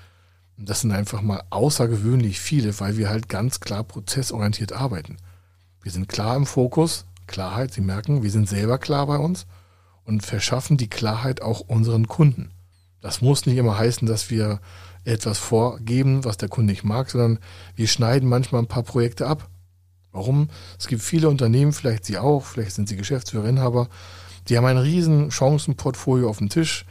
Das 0.58 0.82
sind 0.82 0.92
einfach 0.92 1.22
mal 1.22 1.44
außergewöhnlich 1.50 2.40
viele, 2.40 2.80
weil 2.80 2.98
wir 2.98 3.10
halt 3.10 3.30
ganz 3.30 3.60
klar 3.60 3.84
prozessorientiert 3.84 4.74
arbeiten. 4.74 5.18
Wir 5.82 5.92
sind 5.92 6.10
klar 6.10 6.36
im 6.36 6.46
Fokus, 6.46 7.06
Klarheit, 7.26 7.74
Sie 7.74 7.82
merken, 7.82 8.22
wir 8.22 8.32
sind 8.32 8.50
selber 8.50 8.78
klar 8.78 9.08
bei 9.08 9.18
uns 9.18 9.46
und 10.04 10.26
verschaffen 10.26 10.78
die 10.78 10.90
Klarheit 10.90 11.42
auch 11.42 11.62
unseren 11.62 12.08
Kunden. 12.08 12.52
Das 13.02 13.22
muss 13.22 13.46
nicht 13.46 13.58
immer 13.58 13.78
heißen, 13.78 14.08
dass 14.08 14.30
wir 14.30 14.60
etwas 15.06 15.38
vorgeben, 15.38 16.24
was 16.24 16.38
der 16.38 16.50
Kunde 16.50 16.72
nicht 16.72 16.84
mag, 16.84 17.10
sondern 17.10 17.40
wir 17.76 17.88
schneiden 17.88 18.30
manchmal 18.30 18.62
ein 18.62 18.68
paar 18.68 18.84
Projekte 18.84 19.28
ab 19.28 19.50
Warum? 20.14 20.50
Es 20.80 20.88
gibt 20.88 21.02
viele 21.02 21.28
Unternehmen, 21.28 21.74
vielleicht 21.74 22.06
Sie 22.06 22.18
auch, 22.18 22.46
vielleicht 22.46 22.72
sind 22.72 22.88
Sie 22.88 22.96
Geschäftsführer, 22.96 23.50
Inhaber, 23.50 23.90
die 24.48 24.58
haben 24.58 24.66
ein 24.66 24.78
riesen 24.78 25.32
Chancenportfolio 25.32 26.30
auf 26.30 26.38
dem 26.38 26.50
Tisch 26.50 26.86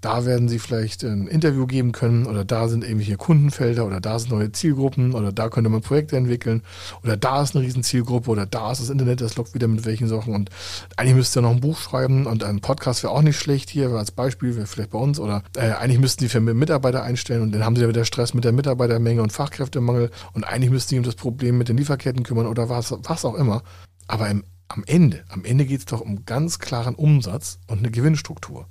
da 0.00 0.24
werden 0.24 0.48
sie 0.48 0.58
vielleicht 0.58 1.04
ein 1.04 1.26
Interview 1.26 1.66
geben 1.66 1.92
können 1.92 2.26
oder 2.26 2.44
da 2.44 2.68
sind 2.68 2.84
irgendwelche 2.84 3.16
Kundenfelder 3.16 3.86
oder 3.86 4.00
da 4.00 4.18
sind 4.18 4.30
neue 4.30 4.52
Zielgruppen 4.52 5.14
oder 5.14 5.32
da 5.32 5.48
könnte 5.48 5.70
man 5.70 5.82
Projekte 5.82 6.16
entwickeln 6.16 6.62
oder 7.02 7.16
da 7.16 7.42
ist 7.42 7.54
eine 7.54 7.64
riesen 7.64 7.82
Zielgruppe 7.82 8.30
oder 8.30 8.46
da 8.46 8.72
ist 8.72 8.80
das 8.80 8.90
Internet, 8.90 9.20
das 9.20 9.36
lockt 9.36 9.54
wieder 9.54 9.68
mit 9.68 9.84
welchen 9.84 10.08
Sachen 10.08 10.34
und 10.34 10.50
eigentlich 10.96 11.16
müsst 11.16 11.36
ihr 11.36 11.42
noch 11.42 11.50
ein 11.50 11.60
Buch 11.60 11.78
schreiben 11.78 12.26
und 12.26 12.44
ein 12.44 12.60
Podcast 12.60 13.02
wäre 13.02 13.12
auch 13.12 13.22
nicht 13.22 13.38
schlecht 13.38 13.70
hier 13.70 13.90
als 13.90 14.10
Beispiel, 14.10 14.56
wäre 14.56 14.66
vielleicht 14.66 14.90
bei 14.90 14.98
uns 14.98 15.20
oder 15.20 15.42
äh, 15.56 15.72
eigentlich 15.72 16.00
müssten 16.00 16.24
die 16.24 16.28
für 16.28 16.40
Mitarbeiter 16.40 17.02
einstellen 17.02 17.42
und 17.42 17.52
dann 17.52 17.64
haben 17.64 17.76
sie 17.76 17.82
ja 17.82 17.88
wieder 17.88 18.04
Stress 18.04 18.34
mit 18.34 18.44
der 18.44 18.52
Mitarbeitermenge 18.52 19.22
und 19.22 19.32
Fachkräftemangel 19.32 20.10
und 20.32 20.44
eigentlich 20.44 20.70
müssten 20.70 20.94
die 20.94 20.98
um 20.98 21.04
das 21.04 21.14
Problem 21.14 21.58
mit 21.58 21.68
den 21.68 21.76
Lieferketten 21.76 22.22
kümmern 22.22 22.46
oder 22.46 22.68
was, 22.68 22.94
was 23.02 23.24
auch 23.24 23.34
immer. 23.34 23.62
Aber 24.06 24.28
im, 24.28 24.44
am 24.68 24.84
Ende, 24.86 25.24
am 25.28 25.44
Ende 25.44 25.66
geht 25.66 25.80
es 25.80 25.84
doch 25.86 26.00
um 26.00 26.24
ganz 26.24 26.58
klaren 26.58 26.94
Umsatz 26.94 27.58
und 27.66 27.78
eine 27.78 27.90
Gewinnstruktur. 27.90 28.66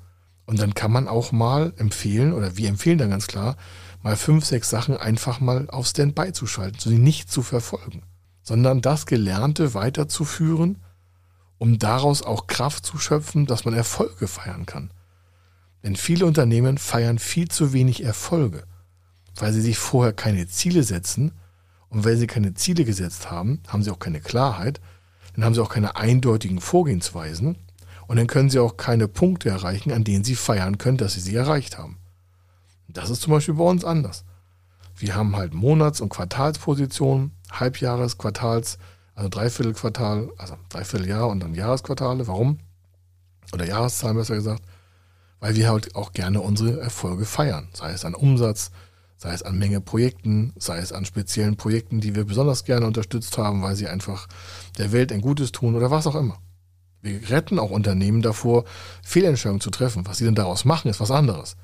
Und 0.49 0.59
dann 0.59 0.73
kann 0.73 0.91
man 0.91 1.07
auch 1.07 1.31
mal 1.31 1.73
empfehlen, 1.77 2.33
oder 2.33 2.57
wir 2.57 2.69
empfehlen 2.69 2.97
dann 2.97 3.11
ganz 3.11 3.27
klar, 3.27 3.55
mal 4.01 4.15
fünf, 4.15 4.45
sechs 4.45 4.71
Sachen 4.71 4.97
einfach 4.97 5.39
mal 5.39 5.69
auf 5.69 5.85
Standby 5.85 6.33
zu 6.33 6.47
schalten, 6.47 6.79
sie 6.79 6.97
nicht 6.97 7.31
zu 7.31 7.43
verfolgen, 7.43 8.01
sondern 8.41 8.81
das 8.81 9.05
Gelernte 9.05 9.75
weiterzuführen, 9.75 10.79
um 11.59 11.77
daraus 11.77 12.23
auch 12.23 12.47
Kraft 12.47 12.83
zu 12.83 12.97
schöpfen, 12.97 13.45
dass 13.45 13.63
man 13.63 13.75
Erfolge 13.75 14.27
feiern 14.27 14.65
kann. 14.65 14.89
Denn 15.83 15.95
viele 15.95 16.25
Unternehmen 16.25 16.79
feiern 16.79 17.19
viel 17.19 17.49
zu 17.49 17.71
wenig 17.71 18.03
Erfolge, 18.03 18.63
weil 19.35 19.53
sie 19.53 19.61
sich 19.61 19.77
vorher 19.77 20.13
keine 20.13 20.47
Ziele 20.47 20.81
setzen. 20.81 21.33
Und 21.89 22.05
weil 22.05 22.17
sie 22.17 22.27
keine 22.27 22.55
Ziele 22.55 22.85
gesetzt 22.85 23.29
haben, 23.29 23.61
haben 23.67 23.83
sie 23.83 23.91
auch 23.91 23.99
keine 23.99 24.19
Klarheit, 24.19 24.81
dann 25.35 25.45
haben 25.45 25.53
sie 25.53 25.61
auch 25.61 25.69
keine 25.69 25.95
eindeutigen 25.95 26.59
Vorgehensweisen 26.59 27.55
und 28.09 28.15
dann 28.15 28.25
können 28.25 28.49
sie 28.49 28.57
auch 28.57 28.75
keine 28.75 29.07
Punkte 29.07 29.49
erreichen, 29.49 29.91
an 29.91 30.03
denen 30.03 30.23
sie 30.23 30.33
feiern 30.33 30.79
können, 30.79 30.97
dass 30.97 31.13
sie 31.13 31.19
sie 31.19 31.35
erreicht 31.35 31.77
haben. 31.77 31.99
Das 32.87 33.11
ist 33.11 33.21
zum 33.21 33.33
Beispiel 33.33 33.53
bei 33.53 33.63
uns 33.63 33.85
anders. 33.85 34.25
Wir 34.95 35.13
haben 35.13 35.35
halt 35.35 35.53
Monats- 35.53 36.01
und 36.01 36.09
Quartalspositionen, 36.09 37.33
Halbjahres-, 37.51 38.17
Quartals-, 38.17 38.79
also 39.13 39.29
Dreiviertelquartal, 39.29 40.31
also 40.39 40.55
Dreivierteljahr 40.69 41.27
und 41.27 41.41
dann 41.41 41.53
Jahresquartale. 41.53 42.25
Warum? 42.25 42.57
Oder 43.53 43.67
Jahreszahlen 43.67 44.17
besser 44.17 44.35
gesagt. 44.35 44.63
Weil 45.39 45.55
wir 45.55 45.69
halt 45.69 45.93
auch 45.93 46.11
gerne 46.11 46.41
unsere 46.41 46.79
Erfolge 46.79 47.25
feiern. 47.25 47.67
Sei 47.73 47.91
es 47.91 48.05
an 48.05 48.15
Umsatz, 48.15 48.71
sei 49.17 49.33
es 49.33 49.43
an 49.43 49.59
Menge 49.59 49.81
Projekten, 49.81 50.55
sei 50.57 50.79
es 50.79 50.91
an 50.91 51.05
speziellen 51.05 51.57
Projekten, 51.57 52.01
die 52.01 52.15
wir 52.15 52.25
besonders 52.25 52.63
gerne 52.63 52.87
unterstützt 52.87 53.37
haben, 53.37 53.61
weil 53.61 53.75
sie 53.75 53.87
einfach 53.87 54.27
der 54.79 54.91
Welt 54.91 55.11
ein 55.11 55.21
Gutes 55.21 55.51
tun 55.51 55.75
oder 55.75 55.91
was 55.91 56.07
auch 56.07 56.15
immer. 56.15 56.39
Wir 57.01 57.29
retten 57.29 57.59
auch 57.59 57.71
Unternehmen 57.71 58.21
davor, 58.21 58.65
Fehlentscheidungen 59.03 59.61
zu 59.61 59.69
treffen. 59.69 60.05
Was 60.05 60.17
sie 60.17 60.25
denn 60.25 60.35
daraus 60.35 60.65
machen, 60.65 60.89
ist 60.89 60.99
was 60.99 61.11
anderes. 61.11 61.55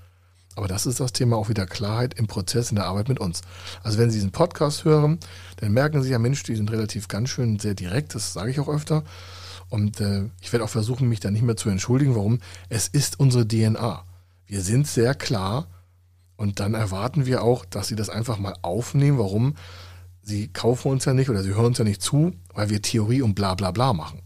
Aber 0.55 0.67
das 0.67 0.85
ist 0.85 1.01
das 1.01 1.11
Thema 1.11 1.35
auch 1.35 1.49
wieder 1.49 1.65
Klarheit 1.65 2.13
im 2.13 2.27
Prozess, 2.27 2.69
in 2.69 2.75
der 2.75 2.85
Arbeit 2.85 3.09
mit 3.09 3.19
uns. 3.19 3.41
Also 3.83 3.97
wenn 3.97 4.09
Sie 4.09 4.17
diesen 4.17 4.31
Podcast 4.31 4.85
hören, 4.85 5.19
dann 5.57 5.73
merken 5.73 6.01
Sie 6.01 6.11
ja, 6.11 6.19
Mensch, 6.19 6.43
die 6.43 6.55
sind 6.55 6.71
relativ 6.71 7.09
ganz 7.09 7.29
schön 7.29 7.59
sehr 7.59 7.73
direkt, 7.73 8.15
das 8.15 8.33
sage 8.33 8.51
ich 8.51 8.59
auch 8.59 8.69
öfter. 8.69 9.03
Und 9.69 9.99
äh, 9.99 10.29
ich 10.39 10.53
werde 10.53 10.63
auch 10.63 10.69
versuchen, 10.69 11.09
mich 11.09 11.19
da 11.19 11.31
nicht 11.31 11.41
mehr 11.41 11.57
zu 11.57 11.69
entschuldigen. 11.69 12.15
Warum? 12.15 12.39
Es 12.69 12.87
ist 12.87 13.19
unsere 13.19 13.45
DNA. 13.45 14.05
Wir 14.47 14.61
sind 14.61 14.87
sehr 14.87 15.13
klar 15.15 15.67
und 16.37 16.59
dann 16.59 16.73
erwarten 16.73 17.25
wir 17.25 17.43
auch, 17.43 17.65
dass 17.65 17.87
Sie 17.87 17.95
das 17.95 18.09
einfach 18.09 18.37
mal 18.37 18.55
aufnehmen. 18.61 19.17
Warum? 19.17 19.55
Sie 20.21 20.47
kaufen 20.47 20.89
uns 20.89 21.03
ja 21.05 21.13
nicht 21.13 21.29
oder 21.29 21.43
Sie 21.43 21.53
hören 21.53 21.65
uns 21.65 21.77
ja 21.77 21.83
nicht 21.83 22.01
zu, 22.01 22.33
weil 22.53 22.69
wir 22.69 22.81
Theorie 22.81 23.21
und 23.21 23.35
bla 23.35 23.55
bla 23.55 23.71
bla 23.71 23.91
machen. 23.91 24.21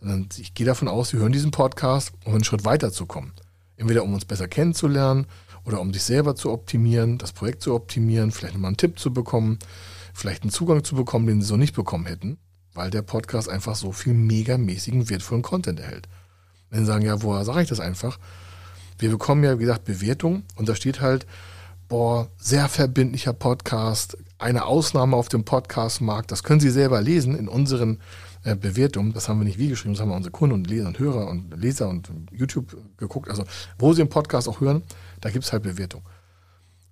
Sondern 0.00 0.28
ich 0.38 0.54
gehe 0.54 0.66
davon 0.66 0.88
aus, 0.88 1.10
Sie 1.10 1.18
hören 1.18 1.32
diesen 1.32 1.50
Podcast, 1.50 2.12
um 2.24 2.34
einen 2.34 2.44
Schritt 2.44 2.64
weiterzukommen. 2.64 3.32
Entweder 3.76 4.02
um 4.02 4.14
uns 4.14 4.24
besser 4.24 4.48
kennenzulernen 4.48 5.26
oder 5.64 5.80
um 5.80 5.92
sich 5.92 6.02
selber 6.02 6.34
zu 6.34 6.50
optimieren, 6.50 7.18
das 7.18 7.32
Projekt 7.32 7.62
zu 7.62 7.74
optimieren, 7.74 8.30
vielleicht 8.30 8.54
nochmal 8.54 8.70
einen 8.70 8.76
Tipp 8.76 8.98
zu 8.98 9.12
bekommen, 9.12 9.58
vielleicht 10.14 10.42
einen 10.42 10.50
Zugang 10.50 10.84
zu 10.84 10.94
bekommen, 10.94 11.26
den 11.26 11.40
sie 11.40 11.48
so 11.48 11.56
nicht 11.56 11.74
bekommen 11.74 12.06
hätten, 12.06 12.38
weil 12.74 12.90
der 12.90 13.02
Podcast 13.02 13.48
einfach 13.48 13.76
so 13.76 13.92
viel 13.92 14.14
megamäßigen, 14.14 15.08
wertvollen 15.10 15.42
Content 15.42 15.80
erhält. 15.80 16.08
Wenn 16.70 16.80
sie 16.80 16.86
sagen, 16.86 17.04
ja, 17.04 17.22
woher 17.22 17.44
sage 17.44 17.62
ich 17.62 17.68
das 17.68 17.80
einfach? 17.80 18.18
Wir 18.98 19.10
bekommen 19.10 19.44
ja, 19.44 19.58
wie 19.58 19.64
gesagt, 19.64 19.84
Bewertung 19.84 20.44
und 20.56 20.68
da 20.68 20.74
steht 20.74 21.00
halt, 21.00 21.26
boah, 21.88 22.28
sehr 22.38 22.68
verbindlicher 22.68 23.32
Podcast, 23.32 24.16
eine 24.38 24.64
Ausnahme 24.64 25.16
auf 25.16 25.28
dem 25.28 25.44
Podcastmarkt. 25.44 26.30
Das 26.30 26.42
können 26.42 26.60
Sie 26.60 26.70
selber 26.70 27.00
lesen 27.02 27.36
in 27.36 27.48
unseren 27.48 27.98
äh, 28.44 28.56
Bewertungen. 28.56 29.12
Das 29.12 29.28
haben 29.28 29.40
wir 29.40 29.44
nicht 29.44 29.58
wie 29.58 29.68
geschrieben, 29.68 29.94
das 29.94 30.00
haben 30.00 30.08
wir 30.08 30.16
unsere 30.16 30.32
Kunden 30.32 30.54
und 30.54 30.66
Leser 30.68 30.88
und 30.88 30.98
Hörer 30.98 31.28
und 31.28 31.56
Leser 31.56 31.88
und 31.88 32.10
YouTube 32.32 32.76
geguckt. 32.96 33.28
Also, 33.28 33.44
wo 33.78 33.92
Sie 33.92 34.02
den 34.02 34.08
Podcast 34.08 34.48
auch 34.48 34.60
hören, 34.60 34.82
da 35.20 35.30
gibt 35.30 35.44
es 35.44 35.52
halt 35.52 35.62
Bewertung. 35.62 36.02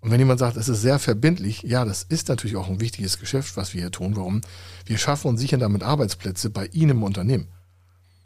Und 0.01 0.11
wenn 0.11 0.21
jemand 0.21 0.39
sagt, 0.39 0.57
es 0.57 0.69
ist 0.69 0.81
sehr 0.81 0.99
verbindlich, 0.99 1.63
ja, 1.63 1.85
das 1.85 2.05
ist 2.05 2.29
natürlich 2.29 2.57
auch 2.57 2.69
ein 2.69 2.81
wichtiges 2.81 3.19
Geschäft, 3.19 3.57
was 3.57 3.75
wir 3.75 3.81
hier 3.81 3.91
tun. 3.91 4.15
Warum? 4.17 4.43
Wir 4.87 4.97
schaffen 4.97 5.29
und 5.29 5.39
sichern 5.39 5.61
damit 5.61 5.83
Arbeitsplätze 5.83 6.51
bei 6.51 6.67
Ihnen 6.67 6.91
im 6.91 7.03
Unternehmen. 7.03 7.49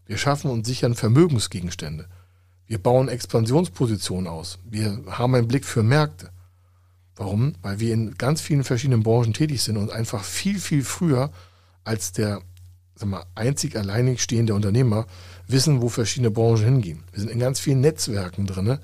Wir 0.06 0.18
schaffen 0.18 0.50
und 0.50 0.66
sichern 0.66 0.94
Vermögensgegenstände. 0.94 2.08
Wir 2.66 2.82
bauen 2.82 3.08
Expansionspositionen 3.08 4.26
aus. 4.26 4.58
Wir 4.64 5.02
haben 5.08 5.34
einen 5.34 5.48
Blick 5.48 5.64
für 5.64 5.82
Märkte. 5.82 6.30
Warum? 7.16 7.54
Weil 7.62 7.80
wir 7.80 7.94
in 7.94 8.16
ganz 8.18 8.40
vielen 8.40 8.64
verschiedenen 8.64 9.02
Branchen 9.02 9.32
tätig 9.32 9.62
sind 9.62 9.76
und 9.76 9.90
einfach 9.90 10.24
viel, 10.24 10.58
viel 10.58 10.82
früher 10.82 11.30
als 11.84 12.12
der 12.12 12.42
sag 12.94 13.08
mal, 13.08 13.24
einzig 13.34 13.76
alleinig 13.76 14.22
stehende 14.22 14.54
Unternehmer 14.54 15.06
wissen, 15.46 15.82
wo 15.82 15.88
verschiedene 15.88 16.30
Branchen 16.30 16.64
hingehen. 16.64 17.04
Wir 17.12 17.20
sind 17.20 17.30
in 17.30 17.38
ganz 17.38 17.60
vielen 17.60 17.80
Netzwerken 17.80 18.46
drin 18.46 18.78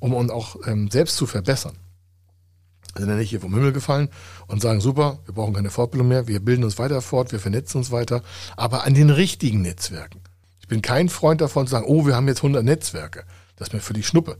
um 0.00 0.14
uns 0.14 0.30
auch 0.30 0.56
ähm, 0.66 0.90
selbst 0.90 1.16
zu 1.16 1.26
verbessern. 1.26 1.76
Also 2.94 3.06
sind 3.06 3.10
ja 3.10 3.20
nicht 3.20 3.30
hier 3.30 3.40
vom 3.40 3.54
Himmel 3.54 3.72
gefallen 3.72 4.08
und 4.48 4.60
sagen, 4.60 4.80
super, 4.80 5.20
wir 5.24 5.34
brauchen 5.34 5.54
keine 5.54 5.70
Fortbildung 5.70 6.08
mehr, 6.08 6.26
wir 6.26 6.40
bilden 6.40 6.64
uns 6.64 6.78
weiter 6.78 7.00
fort, 7.02 7.30
wir 7.30 7.38
vernetzen 7.38 7.78
uns 7.78 7.92
weiter, 7.92 8.22
aber 8.56 8.84
an 8.84 8.94
den 8.94 9.10
richtigen 9.10 9.62
Netzwerken. 9.62 10.20
Ich 10.60 10.66
bin 10.66 10.82
kein 10.82 11.08
Freund 11.08 11.40
davon 11.40 11.66
zu 11.66 11.72
sagen, 11.72 11.86
oh, 11.86 12.06
wir 12.06 12.16
haben 12.16 12.26
jetzt 12.26 12.38
100 12.38 12.64
Netzwerke. 12.64 13.24
Das 13.54 13.68
ist 13.68 13.74
mir 13.74 13.80
für 13.80 13.92
die 13.92 14.02
Schnuppe. 14.02 14.38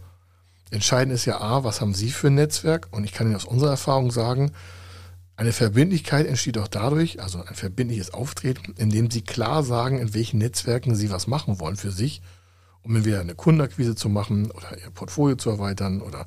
Entscheidend 0.72 1.14
ist 1.14 1.26
ja 1.26 1.40
A, 1.40 1.62
was 1.62 1.80
haben 1.80 1.94
Sie 1.94 2.10
für 2.10 2.28
ein 2.28 2.34
Netzwerk? 2.34 2.88
Und 2.90 3.04
ich 3.04 3.12
kann 3.12 3.26
Ihnen 3.26 3.36
aus 3.36 3.44
unserer 3.44 3.70
Erfahrung 3.70 4.10
sagen, 4.10 4.52
eine 5.40 5.52
Verbindlichkeit 5.52 6.26
entsteht 6.26 6.58
auch 6.58 6.68
dadurch, 6.68 7.20
also 7.20 7.42
ein 7.42 7.54
verbindliches 7.54 8.12
Auftreten, 8.12 8.74
indem 8.76 9.10
Sie 9.10 9.22
klar 9.22 9.62
sagen, 9.62 9.98
in 9.98 10.14
welchen 10.14 10.38
Netzwerken 10.38 10.94
Sie 10.94 11.10
was 11.10 11.26
machen 11.26 11.60
wollen 11.60 11.76
für 11.76 11.90
sich 11.90 12.22
um 12.82 12.96
entweder 12.96 13.20
eine 13.20 13.34
Kundenakquise 13.34 13.94
zu 13.94 14.08
machen 14.08 14.50
oder 14.50 14.78
ihr 14.78 14.90
Portfolio 14.90 15.36
zu 15.36 15.50
erweitern 15.50 16.00
oder 16.00 16.26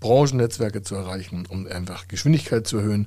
Branchennetzwerke 0.00 0.82
zu 0.82 0.94
erreichen, 0.94 1.46
um 1.46 1.66
einfach 1.66 2.08
Geschwindigkeit 2.08 2.66
zu 2.66 2.78
erhöhen. 2.78 3.06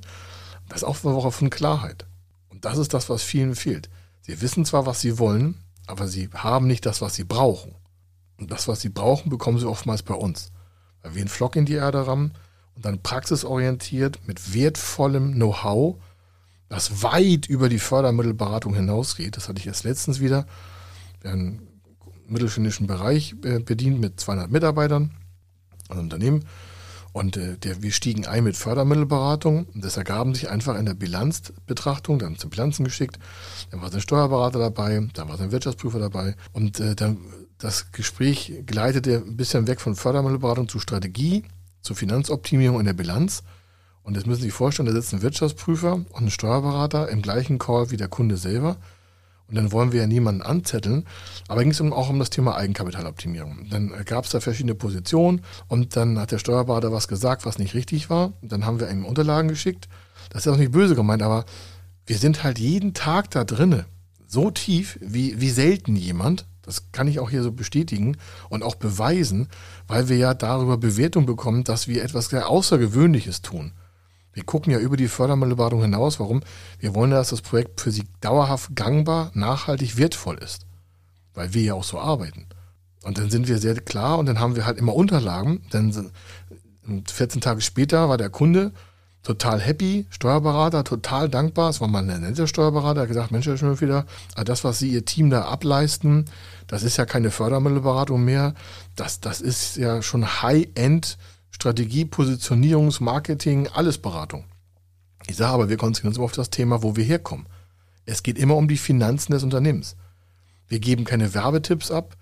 Das 0.68 0.78
ist 0.78 0.84
auch 0.84 1.04
eine 1.04 1.14
Woche 1.14 1.32
von 1.32 1.50
Klarheit. 1.50 2.06
Und 2.48 2.64
das 2.64 2.78
ist 2.78 2.94
das, 2.94 3.10
was 3.10 3.22
vielen 3.22 3.54
fehlt. 3.54 3.90
Sie 4.22 4.40
wissen 4.40 4.64
zwar, 4.64 4.86
was 4.86 5.00
sie 5.00 5.18
wollen, 5.18 5.56
aber 5.86 6.08
sie 6.08 6.30
haben 6.32 6.66
nicht 6.66 6.86
das, 6.86 7.00
was 7.00 7.14
sie 7.14 7.24
brauchen. 7.24 7.74
Und 8.38 8.50
das, 8.50 8.66
was 8.66 8.80
sie 8.80 8.88
brauchen, 8.88 9.30
bekommen 9.30 9.58
sie 9.58 9.68
oftmals 9.68 10.02
bei 10.02 10.14
uns. 10.14 10.50
Weil 11.02 11.14
wir 11.14 11.20
einen 11.20 11.28
Flock 11.28 11.56
in 11.56 11.66
die 11.66 11.74
Erde 11.74 12.06
rammen 12.06 12.32
und 12.76 12.84
dann 12.84 13.02
praxisorientiert 13.02 14.20
mit 14.26 14.54
wertvollem 14.54 15.34
Know-how, 15.34 15.96
das 16.68 17.02
weit 17.02 17.46
über 17.46 17.68
die 17.68 17.78
Fördermittelberatung 17.78 18.74
hinausgeht. 18.74 19.36
Das 19.36 19.48
hatte 19.48 19.60
ich 19.60 19.66
erst 19.66 19.84
letztens 19.84 20.20
wieder. 20.20 20.46
Wir 21.22 21.32
haben 21.32 21.62
mittelständischen 22.28 22.86
Bereich 22.86 23.34
äh, 23.44 23.60
bedient 23.60 24.00
mit 24.00 24.20
200 24.20 24.50
Mitarbeitern, 24.50 25.12
ein 25.88 25.98
Unternehmen. 25.98 26.44
Und 27.12 27.38
äh, 27.38 27.56
der, 27.56 27.82
wir 27.82 27.92
stiegen 27.92 28.26
ein 28.26 28.44
mit 28.44 28.56
Fördermittelberatung. 28.56 29.68
Das 29.74 29.96
ergaben 29.96 30.34
sich 30.34 30.50
einfach 30.50 30.76
in 30.76 30.84
der 30.84 30.92
Bilanzbetrachtung. 30.92 32.18
Dann 32.18 32.36
zum 32.36 32.50
Bilanzen 32.50 32.84
geschickt. 32.84 33.18
Dann 33.70 33.80
war 33.80 33.90
ein 33.90 34.00
Steuerberater 34.00 34.58
dabei, 34.58 35.00
dann 35.14 35.28
war 35.28 35.40
ein 35.40 35.50
Wirtschaftsprüfer 35.50 35.98
dabei. 35.98 36.34
Und 36.52 36.78
äh, 36.78 36.94
dann 36.94 37.18
das 37.56 37.90
Gespräch 37.92 38.52
gleitete 38.66 39.22
ein 39.26 39.36
bisschen 39.36 39.66
weg 39.66 39.80
von 39.80 39.96
Fördermittelberatung 39.96 40.68
zu 40.68 40.78
Strategie, 40.78 41.44
zu 41.86 41.94
Finanzoptimierung 41.94 42.80
in 42.80 42.86
der 42.86 42.92
Bilanz. 42.92 43.42
Und 44.02 44.14
jetzt 44.16 44.26
müssen 44.26 44.40
Sie 44.40 44.48
sich 44.48 44.54
vorstellen, 44.54 44.86
da 44.86 44.92
sitzt 44.92 45.14
ein 45.14 45.22
Wirtschaftsprüfer 45.22 45.94
und 45.94 46.24
ein 46.24 46.30
Steuerberater 46.30 47.08
im 47.08 47.22
gleichen 47.22 47.58
Call 47.58 47.90
wie 47.90 47.96
der 47.96 48.08
Kunde 48.08 48.36
selber. 48.36 48.76
Und 49.48 49.54
dann 49.54 49.72
wollen 49.72 49.92
wir 49.92 50.00
ja 50.00 50.06
niemanden 50.06 50.42
anzetteln. 50.42 51.06
Aber 51.48 51.62
ging 51.62 51.70
es 51.70 51.80
auch 51.80 52.10
um 52.10 52.18
das 52.18 52.30
Thema 52.30 52.56
Eigenkapitaloptimierung. 52.56 53.68
Dann 53.70 53.92
gab 54.04 54.24
es 54.24 54.30
da 54.30 54.40
verschiedene 54.40 54.74
Positionen 54.74 55.42
und 55.68 55.96
dann 55.96 56.18
hat 56.18 56.32
der 56.32 56.38
Steuerberater 56.38 56.92
was 56.92 57.08
gesagt, 57.08 57.46
was 57.46 57.58
nicht 57.58 57.74
richtig 57.74 58.10
war. 58.10 58.32
Und 58.42 58.50
dann 58.50 58.66
haben 58.66 58.80
wir 58.80 58.90
ihm 58.90 59.04
Unterlagen 59.04 59.48
geschickt. 59.48 59.88
Das 60.30 60.46
ist 60.46 60.52
auch 60.52 60.58
nicht 60.58 60.72
böse 60.72 60.96
gemeint, 60.96 61.22
aber 61.22 61.44
wir 62.06 62.18
sind 62.18 62.42
halt 62.42 62.58
jeden 62.58 62.94
Tag 62.94 63.30
da 63.30 63.44
drinne. 63.44 63.86
So 64.26 64.50
tief 64.50 64.98
wie, 65.00 65.40
wie 65.40 65.50
selten 65.50 65.94
jemand. 65.94 66.46
Das 66.66 66.92
kann 66.92 67.08
ich 67.08 67.20
auch 67.20 67.30
hier 67.30 67.42
so 67.42 67.52
bestätigen 67.52 68.16
und 68.48 68.62
auch 68.62 68.74
beweisen, 68.74 69.48
weil 69.86 70.08
wir 70.08 70.16
ja 70.16 70.34
darüber 70.34 70.76
Bewertung 70.76 71.24
bekommen, 71.24 71.64
dass 71.64 71.88
wir 71.88 72.02
etwas 72.02 72.28
sehr 72.28 72.48
Außergewöhnliches 72.48 73.40
tun. 73.40 73.72
Wir 74.32 74.44
gucken 74.44 74.70
ja 74.70 74.78
über 74.78 74.98
die 74.98 75.08
Fördermittelberatung 75.08 75.80
hinaus. 75.80 76.20
Warum? 76.20 76.42
Wir 76.78 76.94
wollen, 76.94 77.10
dass 77.10 77.30
das 77.30 77.40
Projekt 77.40 77.80
für 77.80 77.90
Sie 77.90 78.04
dauerhaft 78.20 78.76
gangbar, 78.76 79.30
nachhaltig, 79.32 79.96
wertvoll 79.96 80.36
ist. 80.36 80.66
Weil 81.32 81.54
wir 81.54 81.62
ja 81.62 81.74
auch 81.74 81.84
so 81.84 81.98
arbeiten. 81.98 82.46
Und 83.02 83.16
dann 83.16 83.30
sind 83.30 83.48
wir 83.48 83.58
sehr 83.58 83.76
klar 83.76 84.18
und 84.18 84.26
dann 84.26 84.38
haben 84.38 84.56
wir 84.56 84.66
halt 84.66 84.76
immer 84.76 84.94
Unterlagen. 84.94 85.62
Dann 85.70 86.10
14 87.06 87.40
Tage 87.40 87.62
später 87.62 88.08
war 88.08 88.18
der 88.18 88.28
Kunde 88.28 88.72
total 89.26 89.60
happy, 89.60 90.06
Steuerberater, 90.10 90.84
total 90.84 91.28
dankbar. 91.28 91.70
Es 91.70 91.80
war 91.80 91.88
mal 91.88 92.08
ein 92.08 92.20
netter 92.20 92.46
Steuerberater, 92.46 93.00
hat 93.00 93.08
gesagt, 93.08 93.32
Mensch, 93.32 93.46
Herr 93.46 93.56
Schönfelder, 93.56 94.06
das, 94.44 94.62
was 94.62 94.78
Sie 94.78 94.92
Ihr 94.92 95.04
Team 95.04 95.30
da 95.30 95.46
ableisten, 95.46 96.26
das 96.68 96.84
ist 96.84 96.96
ja 96.96 97.06
keine 97.06 97.32
Fördermittelberatung 97.32 98.24
mehr. 98.24 98.54
Das, 98.94 99.18
das 99.18 99.40
ist 99.40 99.78
ja 99.78 100.00
schon 100.00 100.42
High-End 100.42 101.18
Strategie, 101.50 102.04
Positionierungs-, 102.04 103.02
Marketing, 103.02 103.68
alles 103.74 103.98
Beratung. 103.98 104.44
Ich 105.26 105.36
sage 105.36 105.54
aber, 105.54 105.68
wir 105.68 105.76
konzentrieren 105.76 106.12
uns 106.14 106.20
auf 106.20 106.30
das 106.30 106.50
Thema, 106.50 106.84
wo 106.84 106.94
wir 106.94 107.04
herkommen. 107.04 107.48
Es 108.04 108.22
geht 108.22 108.38
immer 108.38 108.54
um 108.54 108.68
die 108.68 108.76
Finanzen 108.76 109.32
des 109.32 109.42
Unternehmens. 109.42 109.96
Wir 110.68 110.78
geben 110.78 111.04
keine 111.04 111.34
Werbetipps 111.34 111.90
ab. 111.90 112.16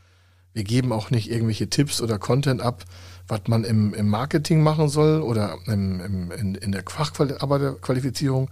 Wir 0.55 0.65
geben 0.65 0.93
auch 0.93 1.11
nicht 1.11 1.31
irgendwelche 1.31 1.69
Tipps 1.69 2.01
oder 2.01 2.19
Content 2.19 2.63
ab, 2.63 2.85
was 3.27 3.43
man 3.49 3.65
im, 3.65 3.93
im 3.93 4.09
Marketing 4.09 4.63
machen 4.63 4.89
soll 4.89 5.21
oder 5.21 5.59
im, 5.67 6.01
im, 6.01 6.31
in, 6.31 6.55
in 6.55 6.73
der 6.73 6.85
Fachqualifizierung. 6.87 8.49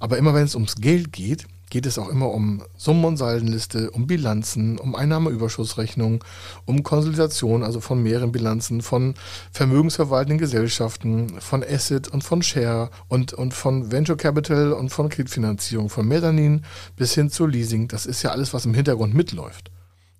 Aber 0.00 0.16
immer 0.16 0.34
wenn 0.34 0.44
es 0.44 0.54
ums 0.54 0.76
Geld 0.76 1.12
geht, 1.12 1.46
geht 1.68 1.86
es 1.86 1.98
auch 1.98 2.08
immer 2.08 2.30
um 2.30 2.62
Summen- 2.76 3.04
und 3.04 3.16
Saldenliste, 3.16 3.90
um 3.90 4.06
Bilanzen, 4.06 4.78
um 4.78 4.94
Einnahmeüberschussrechnung, 4.94 6.22
um 6.66 6.82
Konsolidation, 6.82 7.62
also 7.62 7.80
von 7.80 8.02
mehreren 8.02 8.30
Bilanzen, 8.30 8.82
von 8.82 9.14
vermögensverwaltenden 9.52 10.38
Gesellschaften, 10.38 11.40
von 11.40 11.64
Asset 11.64 12.08
und 12.08 12.24
von 12.24 12.42
Share 12.42 12.90
und, 13.08 13.32
und 13.32 13.54
von 13.54 13.90
Venture 13.90 14.18
Capital 14.18 14.72
und 14.72 14.90
von 14.90 15.08
Kreditfinanzierung, 15.08 15.88
von 15.88 16.06
Mezzanin 16.06 16.64
bis 16.96 17.14
hin 17.14 17.30
zu 17.30 17.46
Leasing. 17.46 17.88
Das 17.88 18.06
ist 18.06 18.22
ja 18.22 18.30
alles, 18.30 18.52
was 18.52 18.66
im 18.66 18.74
Hintergrund 18.74 19.14
mitläuft. 19.14 19.71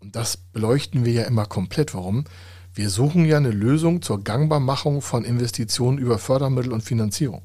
Und 0.03 0.17
das 0.17 0.37
beleuchten 0.37 1.05
wir 1.05 1.13
ja 1.13 1.23
immer 1.23 1.47
komplett. 1.47 1.95
Warum? 1.95 2.25
Wir 2.75 2.91
suchen 2.91 3.25
ja 3.25 3.37
eine 3.37 3.53
Lösung 3.53 4.03
zur 4.03 4.25
Gangbarmachung 4.25 5.01
von 5.01 5.25
Investitionen 5.25 5.99
über 5.99 6.19
Fördermittel 6.19 6.73
und 6.73 6.83
Finanzierung. 6.83 7.43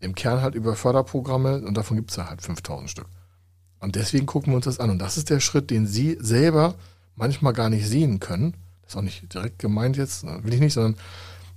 Im 0.00 0.14
Kern 0.14 0.40
halt 0.40 0.54
über 0.54 0.74
Förderprogramme 0.74 1.60
und 1.60 1.76
davon 1.76 1.98
gibt 1.98 2.10
es 2.10 2.16
ja 2.16 2.30
halt 2.30 2.40
5000 2.40 2.90
Stück. 2.90 3.08
Und 3.78 3.94
deswegen 3.96 4.24
gucken 4.24 4.52
wir 4.52 4.56
uns 4.56 4.64
das 4.64 4.80
an. 4.80 4.88
Und 4.88 5.00
das 5.00 5.18
ist 5.18 5.28
der 5.28 5.40
Schritt, 5.40 5.70
den 5.70 5.86
Sie 5.86 6.16
selber 6.18 6.76
manchmal 7.14 7.52
gar 7.52 7.68
nicht 7.68 7.86
sehen 7.86 8.20
können. 8.20 8.54
Das 8.82 8.92
ist 8.92 8.96
auch 8.96 9.02
nicht 9.02 9.34
direkt 9.34 9.58
gemeint 9.58 9.98
jetzt, 9.98 10.24
will 10.24 10.54
ich 10.54 10.60
nicht, 10.60 10.72
sondern 10.72 10.96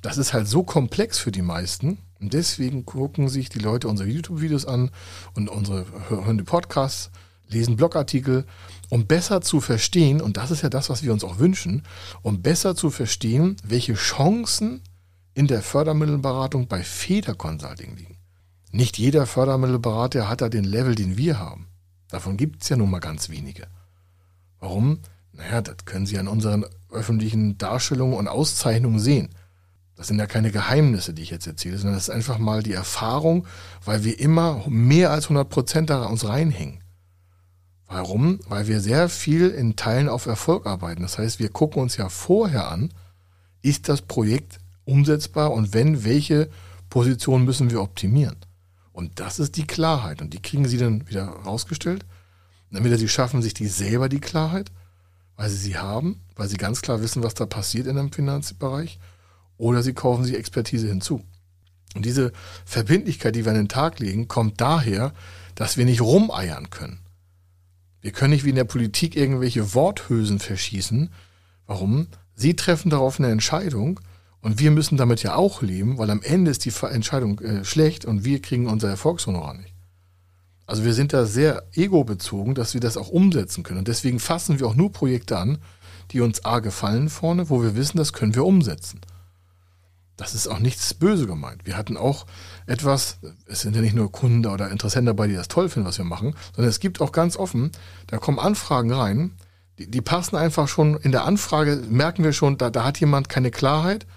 das 0.01 0.17
ist 0.17 0.33
halt 0.33 0.47
so 0.47 0.63
komplex 0.63 1.17
für 1.17 1.31
die 1.31 1.43
meisten. 1.43 1.97
Und 2.19 2.33
deswegen 2.33 2.85
gucken 2.85 3.29
sich 3.29 3.47
die 3.47 3.59
Leute 3.59 3.87
unsere 3.87 4.09
YouTube-Videos 4.09 4.65
an 4.65 4.91
und 5.33 5.47
unsere 5.47 5.85
hören 6.09 6.37
die 6.37 6.43
Podcasts, 6.43 7.09
lesen 7.47 7.77
Blogartikel, 7.77 8.45
um 8.89 9.07
besser 9.07 9.41
zu 9.41 9.61
verstehen, 9.61 10.21
und 10.21 10.37
das 10.37 10.51
ist 10.51 10.61
ja 10.61 10.69
das, 10.69 10.89
was 10.89 11.03
wir 11.03 11.13
uns 11.13 11.23
auch 11.23 11.39
wünschen, 11.39 11.83
um 12.21 12.41
besser 12.41 12.75
zu 12.75 12.89
verstehen, 12.89 13.57
welche 13.63 13.93
Chancen 13.93 14.81
in 15.33 15.47
der 15.47 15.61
Fördermittelberatung 15.61 16.67
bei 16.67 16.83
Feder 16.83 17.35
Consulting 17.35 17.95
liegen. 17.95 18.17
Nicht 18.71 18.97
jeder 18.97 19.25
Fördermittelberater 19.25 20.29
hat 20.29 20.41
da 20.41 20.49
den 20.49 20.63
Level, 20.63 20.95
den 20.95 21.17
wir 21.17 21.39
haben. 21.39 21.67
Davon 22.09 22.37
gibt 22.37 22.63
es 22.63 22.69
ja 22.69 22.77
nun 22.77 22.89
mal 22.89 22.99
ganz 22.99 23.29
wenige. 23.29 23.67
Warum? 24.59 24.99
Naja, 25.31 25.61
das 25.61 25.77
können 25.85 26.05
Sie 26.05 26.17
an 26.17 26.27
unseren 26.27 26.65
öffentlichen 26.89 27.57
Darstellungen 27.57 28.17
und 28.17 28.27
Auszeichnungen 28.27 28.99
sehen. 28.99 29.29
Das 29.95 30.07
sind 30.07 30.19
ja 30.19 30.27
keine 30.27 30.51
Geheimnisse, 30.51 31.13
die 31.13 31.21
ich 31.21 31.29
jetzt 31.29 31.47
erzähle, 31.47 31.77
sondern 31.77 31.95
das 31.95 32.09
ist 32.09 32.13
einfach 32.13 32.37
mal 32.37 32.63
die 32.63 32.73
Erfahrung, 32.73 33.47
weil 33.83 34.03
wir 34.03 34.19
immer 34.19 34.63
mehr 34.67 35.11
als 35.11 35.25
100 35.25 35.49
Prozent 35.49 35.89
da 35.89 36.05
uns 36.05 36.27
reinhängen. 36.27 36.83
Warum? 37.95 38.41
Weil 38.49 38.67
wir 38.67 38.81
sehr 38.81 39.07
viel 39.07 39.47
in 39.51 39.77
Teilen 39.77 40.09
auf 40.09 40.25
Erfolg 40.25 40.65
arbeiten. 40.65 41.03
Das 41.03 41.17
heißt, 41.17 41.39
wir 41.39 41.47
gucken 41.47 41.81
uns 41.81 41.95
ja 41.95 42.09
vorher 42.09 42.69
an, 42.69 42.93
ist 43.61 43.87
das 43.87 44.01
Projekt 44.01 44.59
umsetzbar 44.83 45.53
und 45.53 45.73
wenn, 45.73 46.03
welche 46.03 46.49
Position 46.89 47.45
müssen 47.45 47.71
wir 47.71 47.81
optimieren? 47.81 48.35
Und 48.91 49.21
das 49.21 49.39
ist 49.39 49.55
die 49.55 49.65
Klarheit. 49.65 50.21
Und 50.21 50.33
die 50.33 50.41
kriegen 50.41 50.67
sie 50.67 50.77
dann 50.77 51.07
wieder 51.07 51.23
rausgestellt. 51.23 52.05
Entweder 52.69 52.97
sie 52.97 53.07
schaffen 53.07 53.41
sich 53.41 53.53
die 53.53 53.67
selber 53.69 54.09
die 54.09 54.19
Klarheit, 54.19 54.73
weil 55.37 55.49
sie 55.49 55.55
sie 55.55 55.77
haben, 55.77 56.19
weil 56.35 56.49
sie 56.49 56.57
ganz 56.57 56.81
klar 56.81 57.01
wissen, 57.01 57.23
was 57.23 57.33
da 57.33 57.45
passiert 57.45 57.87
in 57.87 57.97
einem 57.97 58.11
Finanzbereich, 58.11 58.99
oder 59.57 59.83
sie 59.83 59.93
kaufen 59.93 60.25
sich 60.25 60.35
Expertise 60.35 60.89
hinzu. 60.89 61.23
Und 61.95 62.03
diese 62.03 62.33
Verbindlichkeit, 62.65 63.37
die 63.37 63.45
wir 63.45 63.53
an 63.53 63.57
den 63.57 63.69
Tag 63.69 63.99
legen, 63.99 64.27
kommt 64.27 64.59
daher, 64.59 65.13
dass 65.55 65.77
wir 65.77 65.85
nicht 65.85 66.01
rumeiern 66.01 66.69
können. 66.69 66.99
Wir 68.05 68.11
können 68.11 68.33
nicht 68.33 68.45
wie 68.45 68.51
in 68.51 68.55
der 68.55 68.65
Politik 68.65 69.15
irgendwelche 69.15 69.73
Worthülsen 69.73 70.37
verschießen. 70.37 71.09
Warum? 71.65 72.05
Sie 72.35 72.55
treffen 72.55 72.91
darauf 72.91 73.19
eine 73.19 73.31
Entscheidung 73.31 73.99
und 74.41 74.59
wir 74.59 74.69
müssen 74.69 74.95
damit 74.95 75.23
ja 75.23 75.33
auch 75.33 75.63
leben, 75.63 75.97
weil 75.97 76.11
am 76.11 76.21
Ende 76.21 76.51
ist 76.51 76.65
die 76.65 76.73
Entscheidung 76.83 77.39
äh, 77.39 77.65
schlecht 77.65 78.05
und 78.05 78.23
wir 78.23 78.43
kriegen 78.43 78.67
unser 78.67 78.89
Erfolgshonorar 78.89 79.55
nicht. 79.55 79.73
Also 80.67 80.85
wir 80.85 80.93
sind 80.93 81.13
da 81.13 81.25
sehr 81.25 81.63
ego-bezogen, 81.73 82.53
dass 82.53 82.75
wir 82.75 82.79
das 82.79 82.95
auch 82.95 83.09
umsetzen 83.09 83.63
können. 83.63 83.79
Und 83.79 83.87
deswegen 83.87 84.19
fassen 84.19 84.59
wir 84.59 84.67
auch 84.67 84.75
nur 84.75 84.91
Projekte 84.91 85.39
an, 85.39 85.57
die 86.11 86.21
uns 86.21 86.45
A 86.45 86.59
gefallen 86.59 87.09
vorne, 87.09 87.49
wo 87.49 87.63
wir 87.63 87.75
wissen, 87.75 87.97
das 87.97 88.13
können 88.13 88.35
wir 88.35 88.45
umsetzen. 88.45 89.01
Das 90.17 90.33
ist 90.33 90.47
auch 90.47 90.59
nichts 90.59 90.93
böse 90.93 91.27
gemeint. 91.27 91.65
Wir 91.65 91.75
hatten 91.75 91.97
auch 91.97 92.25
etwas, 92.67 93.17
es 93.47 93.61
sind 93.61 93.75
ja 93.75 93.81
nicht 93.81 93.95
nur 93.95 94.11
Kunden 94.11 94.45
oder 94.45 94.71
Interessenten 94.71 95.07
dabei, 95.07 95.27
die 95.27 95.35
das 95.35 95.49
toll 95.49 95.67
finden, 95.67 95.87
was 95.87 95.97
wir 95.97 96.05
machen, 96.05 96.35
sondern 96.55 96.69
es 96.69 96.79
gibt 96.79 97.01
auch 97.01 97.11
ganz 97.11 97.35
offen, 97.35 97.71
da 98.07 98.17
kommen 98.17 98.39
Anfragen 98.39 98.93
rein, 98.93 99.31
die, 99.77 99.91
die 99.91 100.01
passen 100.01 100.37
einfach 100.37 100.69
schon, 100.69 100.97
in 100.97 101.11
der 101.11 101.25
Anfrage 101.25 101.83
merken 101.89 102.23
wir 102.23 102.31
schon, 102.31 102.57
da, 102.57 102.69
da 102.69 102.85
hat 102.85 102.99
jemand 102.99 103.27
keine 103.27 103.51
Klarheit 103.51 104.07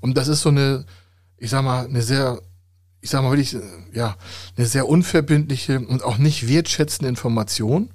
und 0.00 0.16
das 0.16 0.28
ist 0.28 0.42
so 0.42 0.48
eine, 0.48 0.84
ich 1.36 1.50
sag 1.50 1.62
mal, 1.62 1.86
eine 1.86 2.02
sehr, 2.02 2.40
ich 3.00 3.10
sag 3.10 3.22
mal 3.22 3.30
wirklich, 3.30 3.56
ja, 3.92 4.16
eine 4.56 4.66
sehr 4.66 4.88
unverbindliche 4.88 5.78
und 5.78 6.02
auch 6.02 6.18
nicht 6.18 6.48
wertschätzende 6.48 7.08
Information. 7.08 7.90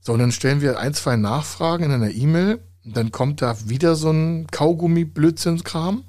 Sondern 0.00 0.32
stellen 0.32 0.60
wir 0.60 0.78
ein, 0.78 0.94
zwei 0.94 1.16
Nachfragen 1.16 1.84
in 1.84 1.92
einer 1.92 2.10
E-Mail, 2.10 2.60
dann 2.84 3.12
kommt 3.12 3.42
da 3.42 3.56
wieder 3.68 3.94
so 3.94 4.10
ein 4.10 4.46
Kaugummi-Blödsinnskram. 4.48 6.04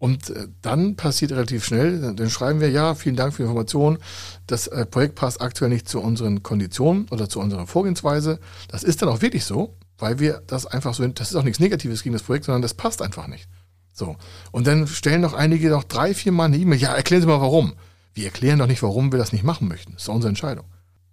Und 0.00 0.30
äh, 0.30 0.48
dann 0.62 0.96
passiert 0.96 1.30
relativ 1.32 1.62
schnell, 1.62 2.14
dann 2.14 2.30
schreiben 2.30 2.58
wir, 2.60 2.70
ja, 2.70 2.94
vielen 2.94 3.16
Dank 3.16 3.34
für 3.34 3.42
die 3.42 3.48
Information. 3.48 3.98
Das 4.46 4.66
äh, 4.66 4.86
Projekt 4.86 5.14
passt 5.14 5.42
aktuell 5.42 5.68
nicht 5.68 5.90
zu 5.90 6.00
unseren 6.00 6.42
Konditionen 6.42 7.06
oder 7.10 7.28
zu 7.28 7.38
unserer 7.38 7.66
Vorgehensweise. 7.66 8.40
Das 8.68 8.82
ist 8.82 9.02
dann 9.02 9.10
auch 9.10 9.20
wirklich 9.20 9.44
so, 9.44 9.76
weil 9.98 10.18
wir 10.18 10.42
das 10.46 10.64
einfach 10.64 10.94
so, 10.94 11.06
das 11.06 11.30
ist 11.30 11.36
auch 11.36 11.42
nichts 11.42 11.60
Negatives 11.60 12.02
gegen 12.02 12.14
das 12.14 12.22
Projekt, 12.22 12.46
sondern 12.46 12.62
das 12.62 12.72
passt 12.72 13.02
einfach 13.02 13.26
nicht. 13.26 13.46
So. 13.92 14.16
Und 14.52 14.66
dann 14.66 14.86
stellen 14.86 15.20
noch 15.20 15.34
einige 15.34 15.68
noch 15.68 15.84
drei, 15.84 16.14
vier 16.14 16.32
Mal 16.32 16.46
eine 16.46 16.56
E-Mail. 16.56 16.80
Ja, 16.80 16.94
erklären 16.94 17.20
Sie 17.20 17.28
mal 17.28 17.42
warum. 17.42 17.74
Wir 18.14 18.24
erklären 18.24 18.58
doch 18.58 18.66
nicht, 18.66 18.82
warum 18.82 19.12
wir 19.12 19.18
das 19.18 19.34
nicht 19.34 19.44
machen 19.44 19.68
möchten. 19.68 19.92
Das 19.92 20.04
ist 20.04 20.08
unsere 20.08 20.30
Entscheidung. 20.30 20.64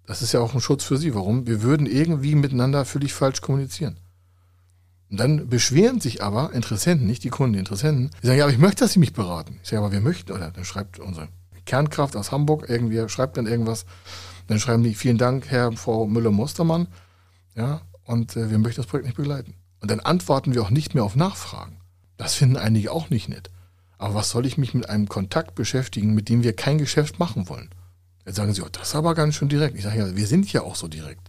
Das 0.06 0.22
ist 0.22 0.32
ja 0.32 0.40
auch 0.40 0.54
ein 0.54 0.62
Schutz 0.62 0.84
für 0.84 0.96
Sie. 0.96 1.14
Warum? 1.14 1.46
Wir 1.46 1.60
würden 1.60 1.86
irgendwie 1.86 2.34
miteinander 2.34 2.86
völlig 2.86 3.12
falsch 3.12 3.42
kommunizieren. 3.42 3.98
Und 5.10 5.18
dann 5.18 5.48
beschweren 5.48 6.00
sich 6.00 6.22
aber 6.22 6.52
Interessenten, 6.52 7.06
nicht 7.06 7.24
die 7.24 7.30
Kunden, 7.30 7.54
die 7.54 7.58
Interessenten, 7.60 8.10
die 8.22 8.26
sagen, 8.26 8.38
ja, 8.38 8.44
aber 8.44 8.52
ich 8.52 8.58
möchte, 8.58 8.84
dass 8.84 8.92
Sie 8.92 8.98
mich 8.98 9.14
beraten. 9.14 9.58
Ich 9.62 9.70
sage, 9.70 9.82
aber 9.82 9.92
wir 9.92 10.00
möchten, 10.00 10.32
oder 10.32 10.50
dann 10.50 10.64
schreibt 10.64 10.98
unsere 10.98 11.28
Kernkraft 11.64 12.16
aus 12.16 12.30
Hamburg 12.30 12.66
irgendwie, 12.68 13.08
schreibt 13.08 13.36
dann 13.36 13.46
irgendwas. 13.46 13.86
Dann 14.48 14.58
schreiben 14.58 14.82
die, 14.82 14.94
vielen 14.94 15.18
Dank, 15.18 15.46
Herr, 15.48 15.72
Frau 15.72 16.06
Müller-Mustermann. 16.06 16.88
Ja, 17.54 17.82
und 18.04 18.36
äh, 18.36 18.50
wir 18.50 18.58
möchten 18.58 18.80
das 18.80 18.86
Projekt 18.86 19.06
nicht 19.06 19.16
begleiten. 19.16 19.54
Und 19.80 19.90
dann 19.90 20.00
antworten 20.00 20.54
wir 20.54 20.62
auch 20.62 20.70
nicht 20.70 20.94
mehr 20.94 21.04
auf 21.04 21.16
Nachfragen. 21.16 21.78
Das 22.16 22.34
finden 22.34 22.56
einige 22.56 22.92
auch 22.92 23.10
nicht 23.10 23.28
nett. 23.28 23.50
Aber 23.98 24.14
was 24.14 24.30
soll 24.30 24.46
ich 24.46 24.58
mich 24.58 24.74
mit 24.74 24.88
einem 24.88 25.08
Kontakt 25.08 25.54
beschäftigen, 25.54 26.14
mit 26.14 26.28
dem 26.28 26.42
wir 26.42 26.54
kein 26.54 26.78
Geschäft 26.78 27.18
machen 27.18 27.48
wollen? 27.48 27.70
Jetzt 28.24 28.36
sagen 28.36 28.52
sie, 28.52 28.62
oh, 28.62 28.68
das 28.70 28.88
ist 28.88 28.94
aber 28.94 29.14
ganz 29.14 29.34
schön 29.34 29.48
direkt. 29.48 29.76
Ich 29.76 29.84
sage 29.84 29.98
ja, 29.98 30.16
wir 30.16 30.26
sind 30.26 30.52
ja 30.52 30.62
auch 30.62 30.74
so 30.74 30.88
direkt. 30.88 31.28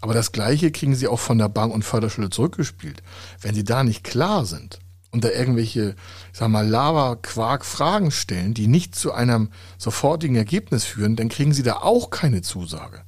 Aber 0.00 0.14
das 0.14 0.32
Gleiche 0.32 0.70
kriegen 0.70 0.94
sie 0.94 1.08
auch 1.08 1.20
von 1.20 1.38
der 1.38 1.48
Bank 1.48 1.72
und 1.72 1.84
Förderschule 1.84 2.30
zurückgespielt. 2.30 3.02
Wenn 3.40 3.54
sie 3.54 3.64
da 3.64 3.82
nicht 3.82 4.04
klar 4.04 4.44
sind 4.44 4.78
und 5.10 5.24
da 5.24 5.30
irgendwelche, 5.30 5.96
ich 6.32 6.38
sag 6.38 6.48
mal, 6.48 6.66
Lava-Quark-Fragen 6.66 8.10
stellen, 8.10 8.54
die 8.54 8.66
nicht 8.66 8.94
zu 8.94 9.12
einem 9.12 9.50
sofortigen 9.78 10.36
Ergebnis 10.36 10.84
führen, 10.84 11.16
dann 11.16 11.28
kriegen 11.28 11.54
sie 11.54 11.62
da 11.62 11.76
auch 11.76 12.10
keine 12.10 12.42
Zusage. 12.42 13.02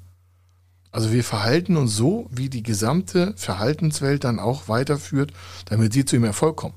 Also 0.90 1.12
wir 1.12 1.22
verhalten 1.22 1.76
uns 1.76 1.94
so, 1.94 2.26
wie 2.30 2.48
die 2.48 2.62
gesamte 2.62 3.34
Verhaltenswelt 3.36 4.24
dann 4.24 4.38
auch 4.38 4.68
weiterführt, 4.68 5.32
damit 5.66 5.92
sie 5.92 6.04
zu 6.04 6.16
ihrem 6.16 6.24
Erfolg 6.24 6.56
kommen. 6.56 6.74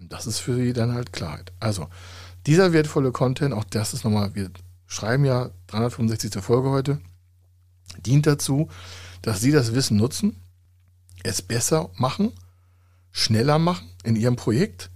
Und 0.00 0.12
das 0.12 0.26
ist 0.26 0.38
für 0.38 0.54
sie 0.54 0.72
dann 0.72 0.94
halt 0.94 1.12
Klarheit. 1.12 1.52
Also 1.60 1.88
dieser 2.46 2.72
wertvolle 2.72 3.12
Content, 3.12 3.52
auch 3.52 3.64
das 3.64 3.92
ist 3.92 4.04
nochmal, 4.04 4.34
wir 4.34 4.50
schreiben 4.86 5.24
ja 5.24 5.50
365. 5.66 6.42
Folge 6.42 6.70
heute, 6.70 6.98
dient 8.06 8.26
dazu, 8.26 8.68
dass 9.22 9.40
sie 9.40 9.52
das 9.52 9.74
Wissen 9.74 9.96
nutzen, 9.96 10.36
es 11.22 11.42
besser 11.42 11.90
machen, 11.96 12.32
schneller 13.10 13.58
machen 13.58 13.88
in 14.04 14.16
ihrem 14.16 14.36
Projekt, 14.36 14.90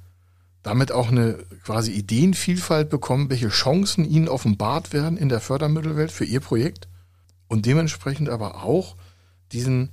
damit 0.62 0.92
auch 0.92 1.08
eine 1.08 1.44
quasi 1.64 1.92
Ideenvielfalt 1.92 2.88
bekommen, 2.88 3.30
welche 3.30 3.48
Chancen 3.48 4.04
ihnen 4.04 4.28
offenbart 4.28 4.92
werden 4.92 5.16
in 5.16 5.28
der 5.28 5.40
Fördermittelwelt 5.40 6.12
für 6.12 6.24
ihr 6.24 6.40
Projekt 6.40 6.88
und 7.48 7.66
dementsprechend 7.66 8.28
aber 8.28 8.62
auch 8.62 8.96
diesen 9.50 9.90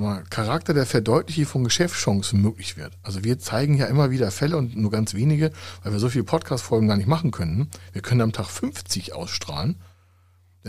mal, 0.00 0.24
Charakter 0.30 0.74
der 0.74 0.86
Verdeutlichung 0.86 1.46
von 1.46 1.64
Geschäftschancen 1.64 2.40
möglich 2.40 2.76
wird. 2.76 2.92
Also 3.02 3.24
wir 3.24 3.38
zeigen 3.38 3.76
ja 3.76 3.86
immer 3.86 4.10
wieder 4.10 4.30
Fälle 4.30 4.56
und 4.56 4.76
nur 4.76 4.90
ganz 4.90 5.14
wenige, 5.14 5.52
weil 5.82 5.92
wir 5.92 5.98
so 5.98 6.08
viele 6.08 6.24
Podcast-Folgen 6.24 6.88
gar 6.88 6.96
nicht 6.96 7.08
machen 7.08 7.30
können. 7.30 7.68
Wir 7.92 8.02
können 8.02 8.20
am 8.20 8.32
Tag 8.32 8.46
50 8.46 9.12
ausstrahlen. 9.14 9.76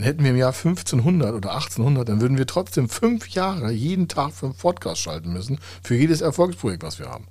Dann 0.00 0.06
hätten 0.06 0.24
wir 0.24 0.30
im 0.30 0.38
Jahr 0.38 0.54
1500 0.54 1.34
oder 1.34 1.52
1800, 1.52 2.08
dann 2.08 2.22
würden 2.22 2.38
wir 2.38 2.46
trotzdem 2.46 2.88
fünf 2.88 3.28
Jahre 3.28 3.70
jeden 3.70 4.08
Tag 4.08 4.32
fünf 4.32 4.56
Podcasts 4.56 5.00
schalten 5.00 5.30
müssen 5.30 5.58
für 5.82 5.94
jedes 5.94 6.22
Erfolgsprojekt, 6.22 6.82
was 6.82 6.98
wir 6.98 7.10
haben. 7.10 7.26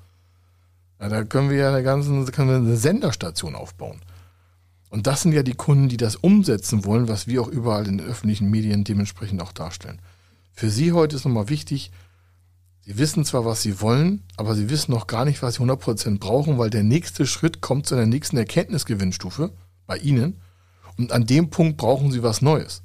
Ja, 1.00 1.10
da 1.10 1.24
können 1.24 1.50
wir 1.50 1.58
ja 1.58 1.70
eine 1.70 1.82
ganze 1.82 2.32
können 2.32 2.50
wir 2.50 2.58
eine 2.58 2.78
Senderstation 2.78 3.56
aufbauen. 3.56 4.02
Und 4.92 5.08
das 5.08 5.22
sind 5.22 5.32
ja 5.32 5.42
die 5.42 5.56
Kunden, 5.56 5.90
die 5.90 5.98
das 5.98 6.16
umsetzen 6.16 6.86
wollen, 6.86 7.08
was 7.08 7.26
wir 7.26 7.42
auch 7.42 7.48
überall 7.48 7.88
in 7.88 7.98
den 7.98 8.08
öffentlichen 8.08 8.52
Medien 8.52 8.84
dementsprechend 8.84 9.42
auch 9.42 9.52
darstellen. 9.52 10.00
Für 10.52 10.70
Sie 10.70 10.92
heute 10.92 11.16
ist 11.16 11.26
nochmal 11.26 11.50
wichtig, 11.50 11.90
Sie 12.82 13.00
wissen 13.00 13.26
zwar, 13.26 13.46
was 13.46 13.64
Sie 13.64 13.82
wollen, 13.82 14.22
aber 14.38 14.54
Sie 14.54 14.70
wissen 14.70 14.92
noch 14.92 15.08
gar 15.08 15.26
nicht, 15.26 15.42
was 15.42 15.56
Sie 15.56 15.64
100% 15.64 16.20
brauchen, 16.20 16.60
weil 16.60 16.70
der 16.70 16.84
nächste 16.84 17.26
Schritt 17.26 17.62
kommt 17.62 17.88
zu 17.88 17.96
einer 17.96 18.06
nächsten 18.06 18.38
Erkenntnisgewinnstufe 18.38 19.54
bei 19.88 19.98
Ihnen. 19.98 20.40
Und 21.00 21.12
an 21.12 21.26
dem 21.26 21.50
Punkt 21.50 21.78
brauchen 21.78 22.12
Sie 22.12 22.22
was 22.22 22.44
Neues. 22.44 22.84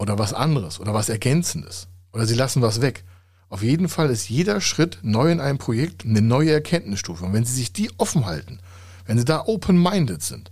oder 0.00 0.18
was 0.18 0.32
anderes 0.32 0.80
oder 0.80 0.94
was 0.94 1.10
Ergänzendes 1.10 1.86
oder 2.12 2.26
sie 2.26 2.34
lassen 2.34 2.62
was 2.62 2.80
weg. 2.80 3.04
Auf 3.50 3.62
jeden 3.62 3.88
Fall 3.88 4.08
ist 4.10 4.30
jeder 4.30 4.60
Schritt 4.60 4.98
neu 5.02 5.30
in 5.30 5.40
einem 5.40 5.58
Projekt 5.58 6.04
eine 6.04 6.22
neue 6.22 6.52
Erkenntnisstufe. 6.52 7.24
Und 7.24 7.34
wenn 7.34 7.44
Sie 7.44 7.52
sich 7.54 7.72
die 7.72 7.90
offen 7.98 8.24
halten, 8.24 8.60
wenn 9.04 9.18
Sie 9.18 9.24
da 9.24 9.44
open-minded 9.44 10.22
sind, 10.22 10.50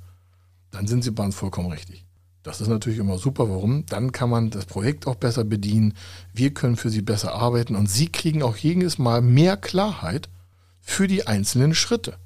dann 0.70 0.86
sind 0.86 1.02
Sie 1.02 1.12
bei 1.12 1.24
uns 1.24 1.34
vollkommen 1.34 1.72
richtig. 1.72 2.04
Das 2.42 2.60
ist 2.60 2.68
natürlich 2.68 2.98
immer 2.98 3.18
super. 3.18 3.48
Warum? 3.48 3.86
Dann 3.86 4.12
kann 4.12 4.28
man 4.28 4.50
das 4.50 4.66
Projekt 4.66 5.06
auch 5.06 5.14
besser 5.14 5.44
bedienen. 5.44 5.94
Wir 6.34 6.52
können 6.52 6.76
für 6.76 6.90
Sie 6.90 7.02
besser 7.02 7.34
arbeiten 7.34 7.74
und 7.74 7.88
Sie 7.88 8.08
kriegen 8.12 8.42
auch 8.42 8.56
jedes 8.56 8.98
Mal 8.98 9.22
mehr 9.22 9.56
Klarheit 9.56 10.28
für 10.80 11.06
die 11.06 11.26
einzelnen 11.26 11.74
Schritte. 11.74 12.18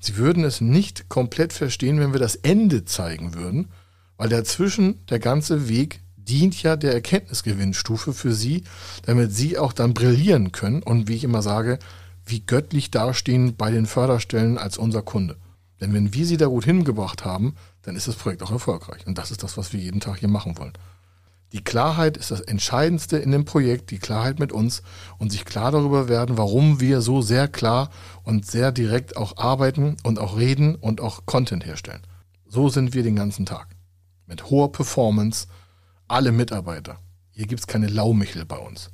Sie 0.00 0.16
würden 0.16 0.44
es 0.44 0.60
nicht 0.60 1.08
komplett 1.08 1.52
verstehen, 1.52 1.98
wenn 1.98 2.12
wir 2.12 2.20
das 2.20 2.36
Ende 2.36 2.84
zeigen 2.84 3.34
würden, 3.34 3.68
weil 4.18 4.28
dazwischen 4.28 5.06
der 5.06 5.20
ganze 5.20 5.68
Weg 5.68 6.00
dient 6.16 6.62
ja 6.62 6.76
der 6.76 6.92
Erkenntnisgewinnstufe 6.92 8.12
für 8.12 8.34
Sie, 8.34 8.64
damit 9.06 9.32
Sie 9.32 9.56
auch 9.56 9.72
dann 9.72 9.94
brillieren 9.94 10.52
können 10.52 10.82
und 10.82 11.08
wie 11.08 11.14
ich 11.14 11.24
immer 11.24 11.40
sage, 11.40 11.78
wie 12.26 12.40
göttlich 12.40 12.90
dastehen 12.90 13.56
bei 13.56 13.70
den 13.70 13.86
Förderstellen 13.86 14.58
als 14.58 14.76
unser 14.76 15.00
Kunde. 15.00 15.36
Denn 15.80 15.94
wenn 15.94 16.12
wir 16.12 16.26
Sie 16.26 16.36
da 16.36 16.46
gut 16.46 16.64
hingebracht 16.64 17.24
haben, 17.24 17.54
dann 17.82 17.96
ist 17.96 18.08
das 18.08 18.16
Projekt 18.16 18.42
auch 18.42 18.50
erfolgreich. 18.50 19.06
Und 19.06 19.16
das 19.16 19.30
ist 19.30 19.42
das, 19.42 19.56
was 19.56 19.72
wir 19.72 19.80
jeden 19.80 20.00
Tag 20.00 20.18
hier 20.18 20.28
machen 20.28 20.58
wollen. 20.58 20.74
Die 21.52 21.64
Klarheit 21.64 22.18
ist 22.18 22.30
das 22.30 22.42
Entscheidendste 22.42 23.16
in 23.16 23.30
dem 23.30 23.46
Projekt, 23.46 23.90
die 23.90 23.98
Klarheit 23.98 24.38
mit 24.38 24.52
uns 24.52 24.82
und 25.16 25.32
sich 25.32 25.46
klar 25.46 25.72
darüber 25.72 26.06
werden, 26.06 26.36
warum 26.36 26.80
wir 26.80 27.00
so 27.00 27.22
sehr 27.22 27.48
klar 27.48 27.90
und 28.22 28.44
sehr 28.44 28.70
direkt 28.70 29.16
auch 29.16 29.38
arbeiten 29.38 29.96
und 30.02 30.18
auch 30.18 30.36
reden 30.36 30.74
und 30.74 31.00
auch 31.00 31.24
Content 31.24 31.64
herstellen. 31.64 32.02
So 32.46 32.68
sind 32.68 32.92
wir 32.92 33.02
den 33.02 33.16
ganzen 33.16 33.46
Tag. 33.46 33.77
Mit 34.28 34.50
hoher 34.50 34.70
Performance, 34.70 35.46
alle 36.06 36.32
Mitarbeiter. 36.32 37.00
Hier 37.30 37.46
gibt 37.46 37.60
es 37.60 37.66
keine 37.66 37.88
Laumichel 37.88 38.44
bei 38.44 38.58
uns. 38.58 38.90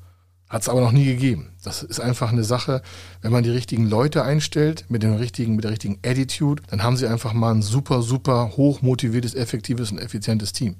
Hat 0.48 0.62
es 0.62 0.68
aber 0.68 0.80
noch 0.80 0.92
nie 0.92 1.04
gegeben. 1.04 1.56
Das 1.64 1.82
ist 1.82 1.98
einfach 1.98 2.30
eine 2.30 2.44
Sache, 2.44 2.82
wenn 3.20 3.32
man 3.32 3.42
die 3.42 3.50
richtigen 3.50 3.88
Leute 3.88 4.22
einstellt, 4.22 4.84
mit, 4.88 5.02
dem 5.02 5.14
richtigen, 5.14 5.56
mit 5.56 5.64
der 5.64 5.72
richtigen 5.72 5.98
Attitude, 6.06 6.62
dann 6.68 6.84
haben 6.84 6.96
sie 6.96 7.08
einfach 7.08 7.32
mal 7.32 7.52
ein 7.52 7.62
super, 7.62 8.02
super 8.02 8.52
hoch 8.56 8.80
motiviertes, 8.80 9.34
effektives 9.34 9.90
und 9.90 9.98
effizientes 9.98 10.52
Team. 10.52 10.76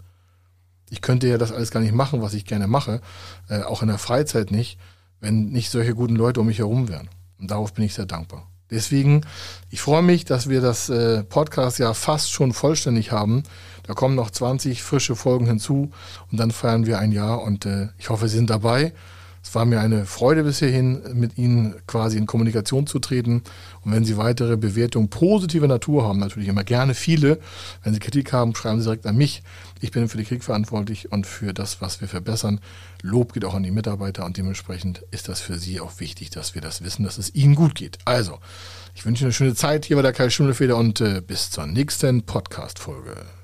Ich 0.88 1.00
könnte 1.00 1.26
ja 1.26 1.36
das 1.36 1.50
alles 1.50 1.72
gar 1.72 1.80
nicht 1.80 1.94
machen, 1.94 2.22
was 2.22 2.34
ich 2.34 2.44
gerne 2.44 2.68
mache, 2.68 3.00
äh, 3.48 3.62
auch 3.62 3.82
in 3.82 3.88
der 3.88 3.98
Freizeit 3.98 4.52
nicht, 4.52 4.78
wenn 5.18 5.46
nicht 5.46 5.70
solche 5.70 5.94
guten 5.94 6.14
Leute 6.14 6.40
um 6.40 6.46
mich 6.46 6.58
herum 6.58 6.88
wären. 6.88 7.08
Und 7.40 7.50
darauf 7.50 7.74
bin 7.74 7.84
ich 7.84 7.94
sehr 7.94 8.06
dankbar. 8.06 8.48
Deswegen, 8.70 9.22
ich 9.70 9.80
freue 9.80 10.02
mich, 10.02 10.24
dass 10.24 10.48
wir 10.48 10.60
das 10.60 10.88
äh, 10.88 11.22
Podcast 11.22 11.78
ja 11.78 11.94
fast 11.94 12.32
schon 12.32 12.52
vollständig 12.52 13.12
haben. 13.12 13.42
Da 13.86 13.92
kommen 13.92 14.14
noch 14.14 14.30
20 14.30 14.82
frische 14.82 15.16
Folgen 15.16 15.46
hinzu 15.46 15.90
und 16.30 16.40
dann 16.40 16.50
feiern 16.50 16.86
wir 16.86 16.98
ein 16.98 17.12
Jahr 17.12 17.42
und 17.42 17.66
äh, 17.66 17.88
ich 17.98 18.08
hoffe, 18.08 18.28
Sie 18.28 18.36
sind 18.36 18.50
dabei. 18.50 18.92
Es 19.44 19.54
war 19.54 19.66
mir 19.66 19.78
eine 19.80 20.06
Freude 20.06 20.42
bis 20.42 20.60
hierhin, 20.60 21.02
mit 21.12 21.36
Ihnen 21.36 21.74
quasi 21.86 22.16
in 22.16 22.26
Kommunikation 22.26 22.86
zu 22.86 22.98
treten. 22.98 23.42
Und 23.82 23.92
wenn 23.92 24.04
Sie 24.04 24.16
weitere 24.16 24.56
Bewertungen 24.56 25.10
positiver 25.10 25.68
Natur 25.68 26.04
haben, 26.04 26.18
natürlich 26.18 26.48
immer 26.48 26.64
gerne 26.64 26.94
viele. 26.94 27.38
Wenn 27.82 27.92
Sie 27.92 28.00
Kritik 28.00 28.32
haben, 28.32 28.54
schreiben 28.54 28.80
Sie 28.80 28.86
direkt 28.86 29.06
an 29.06 29.16
mich. 29.16 29.42
Ich 29.82 29.90
bin 29.90 30.08
für 30.08 30.16
die 30.16 30.24
Krieg 30.24 30.42
verantwortlich 30.42 31.12
und 31.12 31.26
für 31.26 31.52
das, 31.52 31.82
was 31.82 32.00
wir 32.00 32.08
verbessern. 32.08 32.58
Lob 33.02 33.34
geht 33.34 33.44
auch 33.44 33.54
an 33.54 33.62
die 33.62 33.70
Mitarbeiter 33.70 34.24
und 34.24 34.38
dementsprechend 34.38 35.04
ist 35.10 35.28
das 35.28 35.42
für 35.42 35.58
Sie 35.58 35.78
auch 35.78 36.00
wichtig, 36.00 36.30
dass 36.30 36.54
wir 36.54 36.62
das 36.62 36.82
wissen, 36.82 37.04
dass 37.04 37.18
es 37.18 37.34
Ihnen 37.34 37.54
gut 37.54 37.74
geht. 37.74 37.98
Also, 38.06 38.38
ich 38.94 39.04
wünsche 39.04 39.24
Ihnen 39.24 39.26
eine 39.26 39.34
schöne 39.34 39.54
Zeit 39.54 39.84
hier 39.84 39.96
bei 39.96 40.02
der 40.02 40.14
Kai 40.14 40.30
Schimmelfeder 40.30 40.78
und 40.78 41.02
äh, 41.02 41.20
bis 41.20 41.50
zur 41.50 41.66
nächsten 41.66 42.22
Podcast-Folge. 42.22 43.43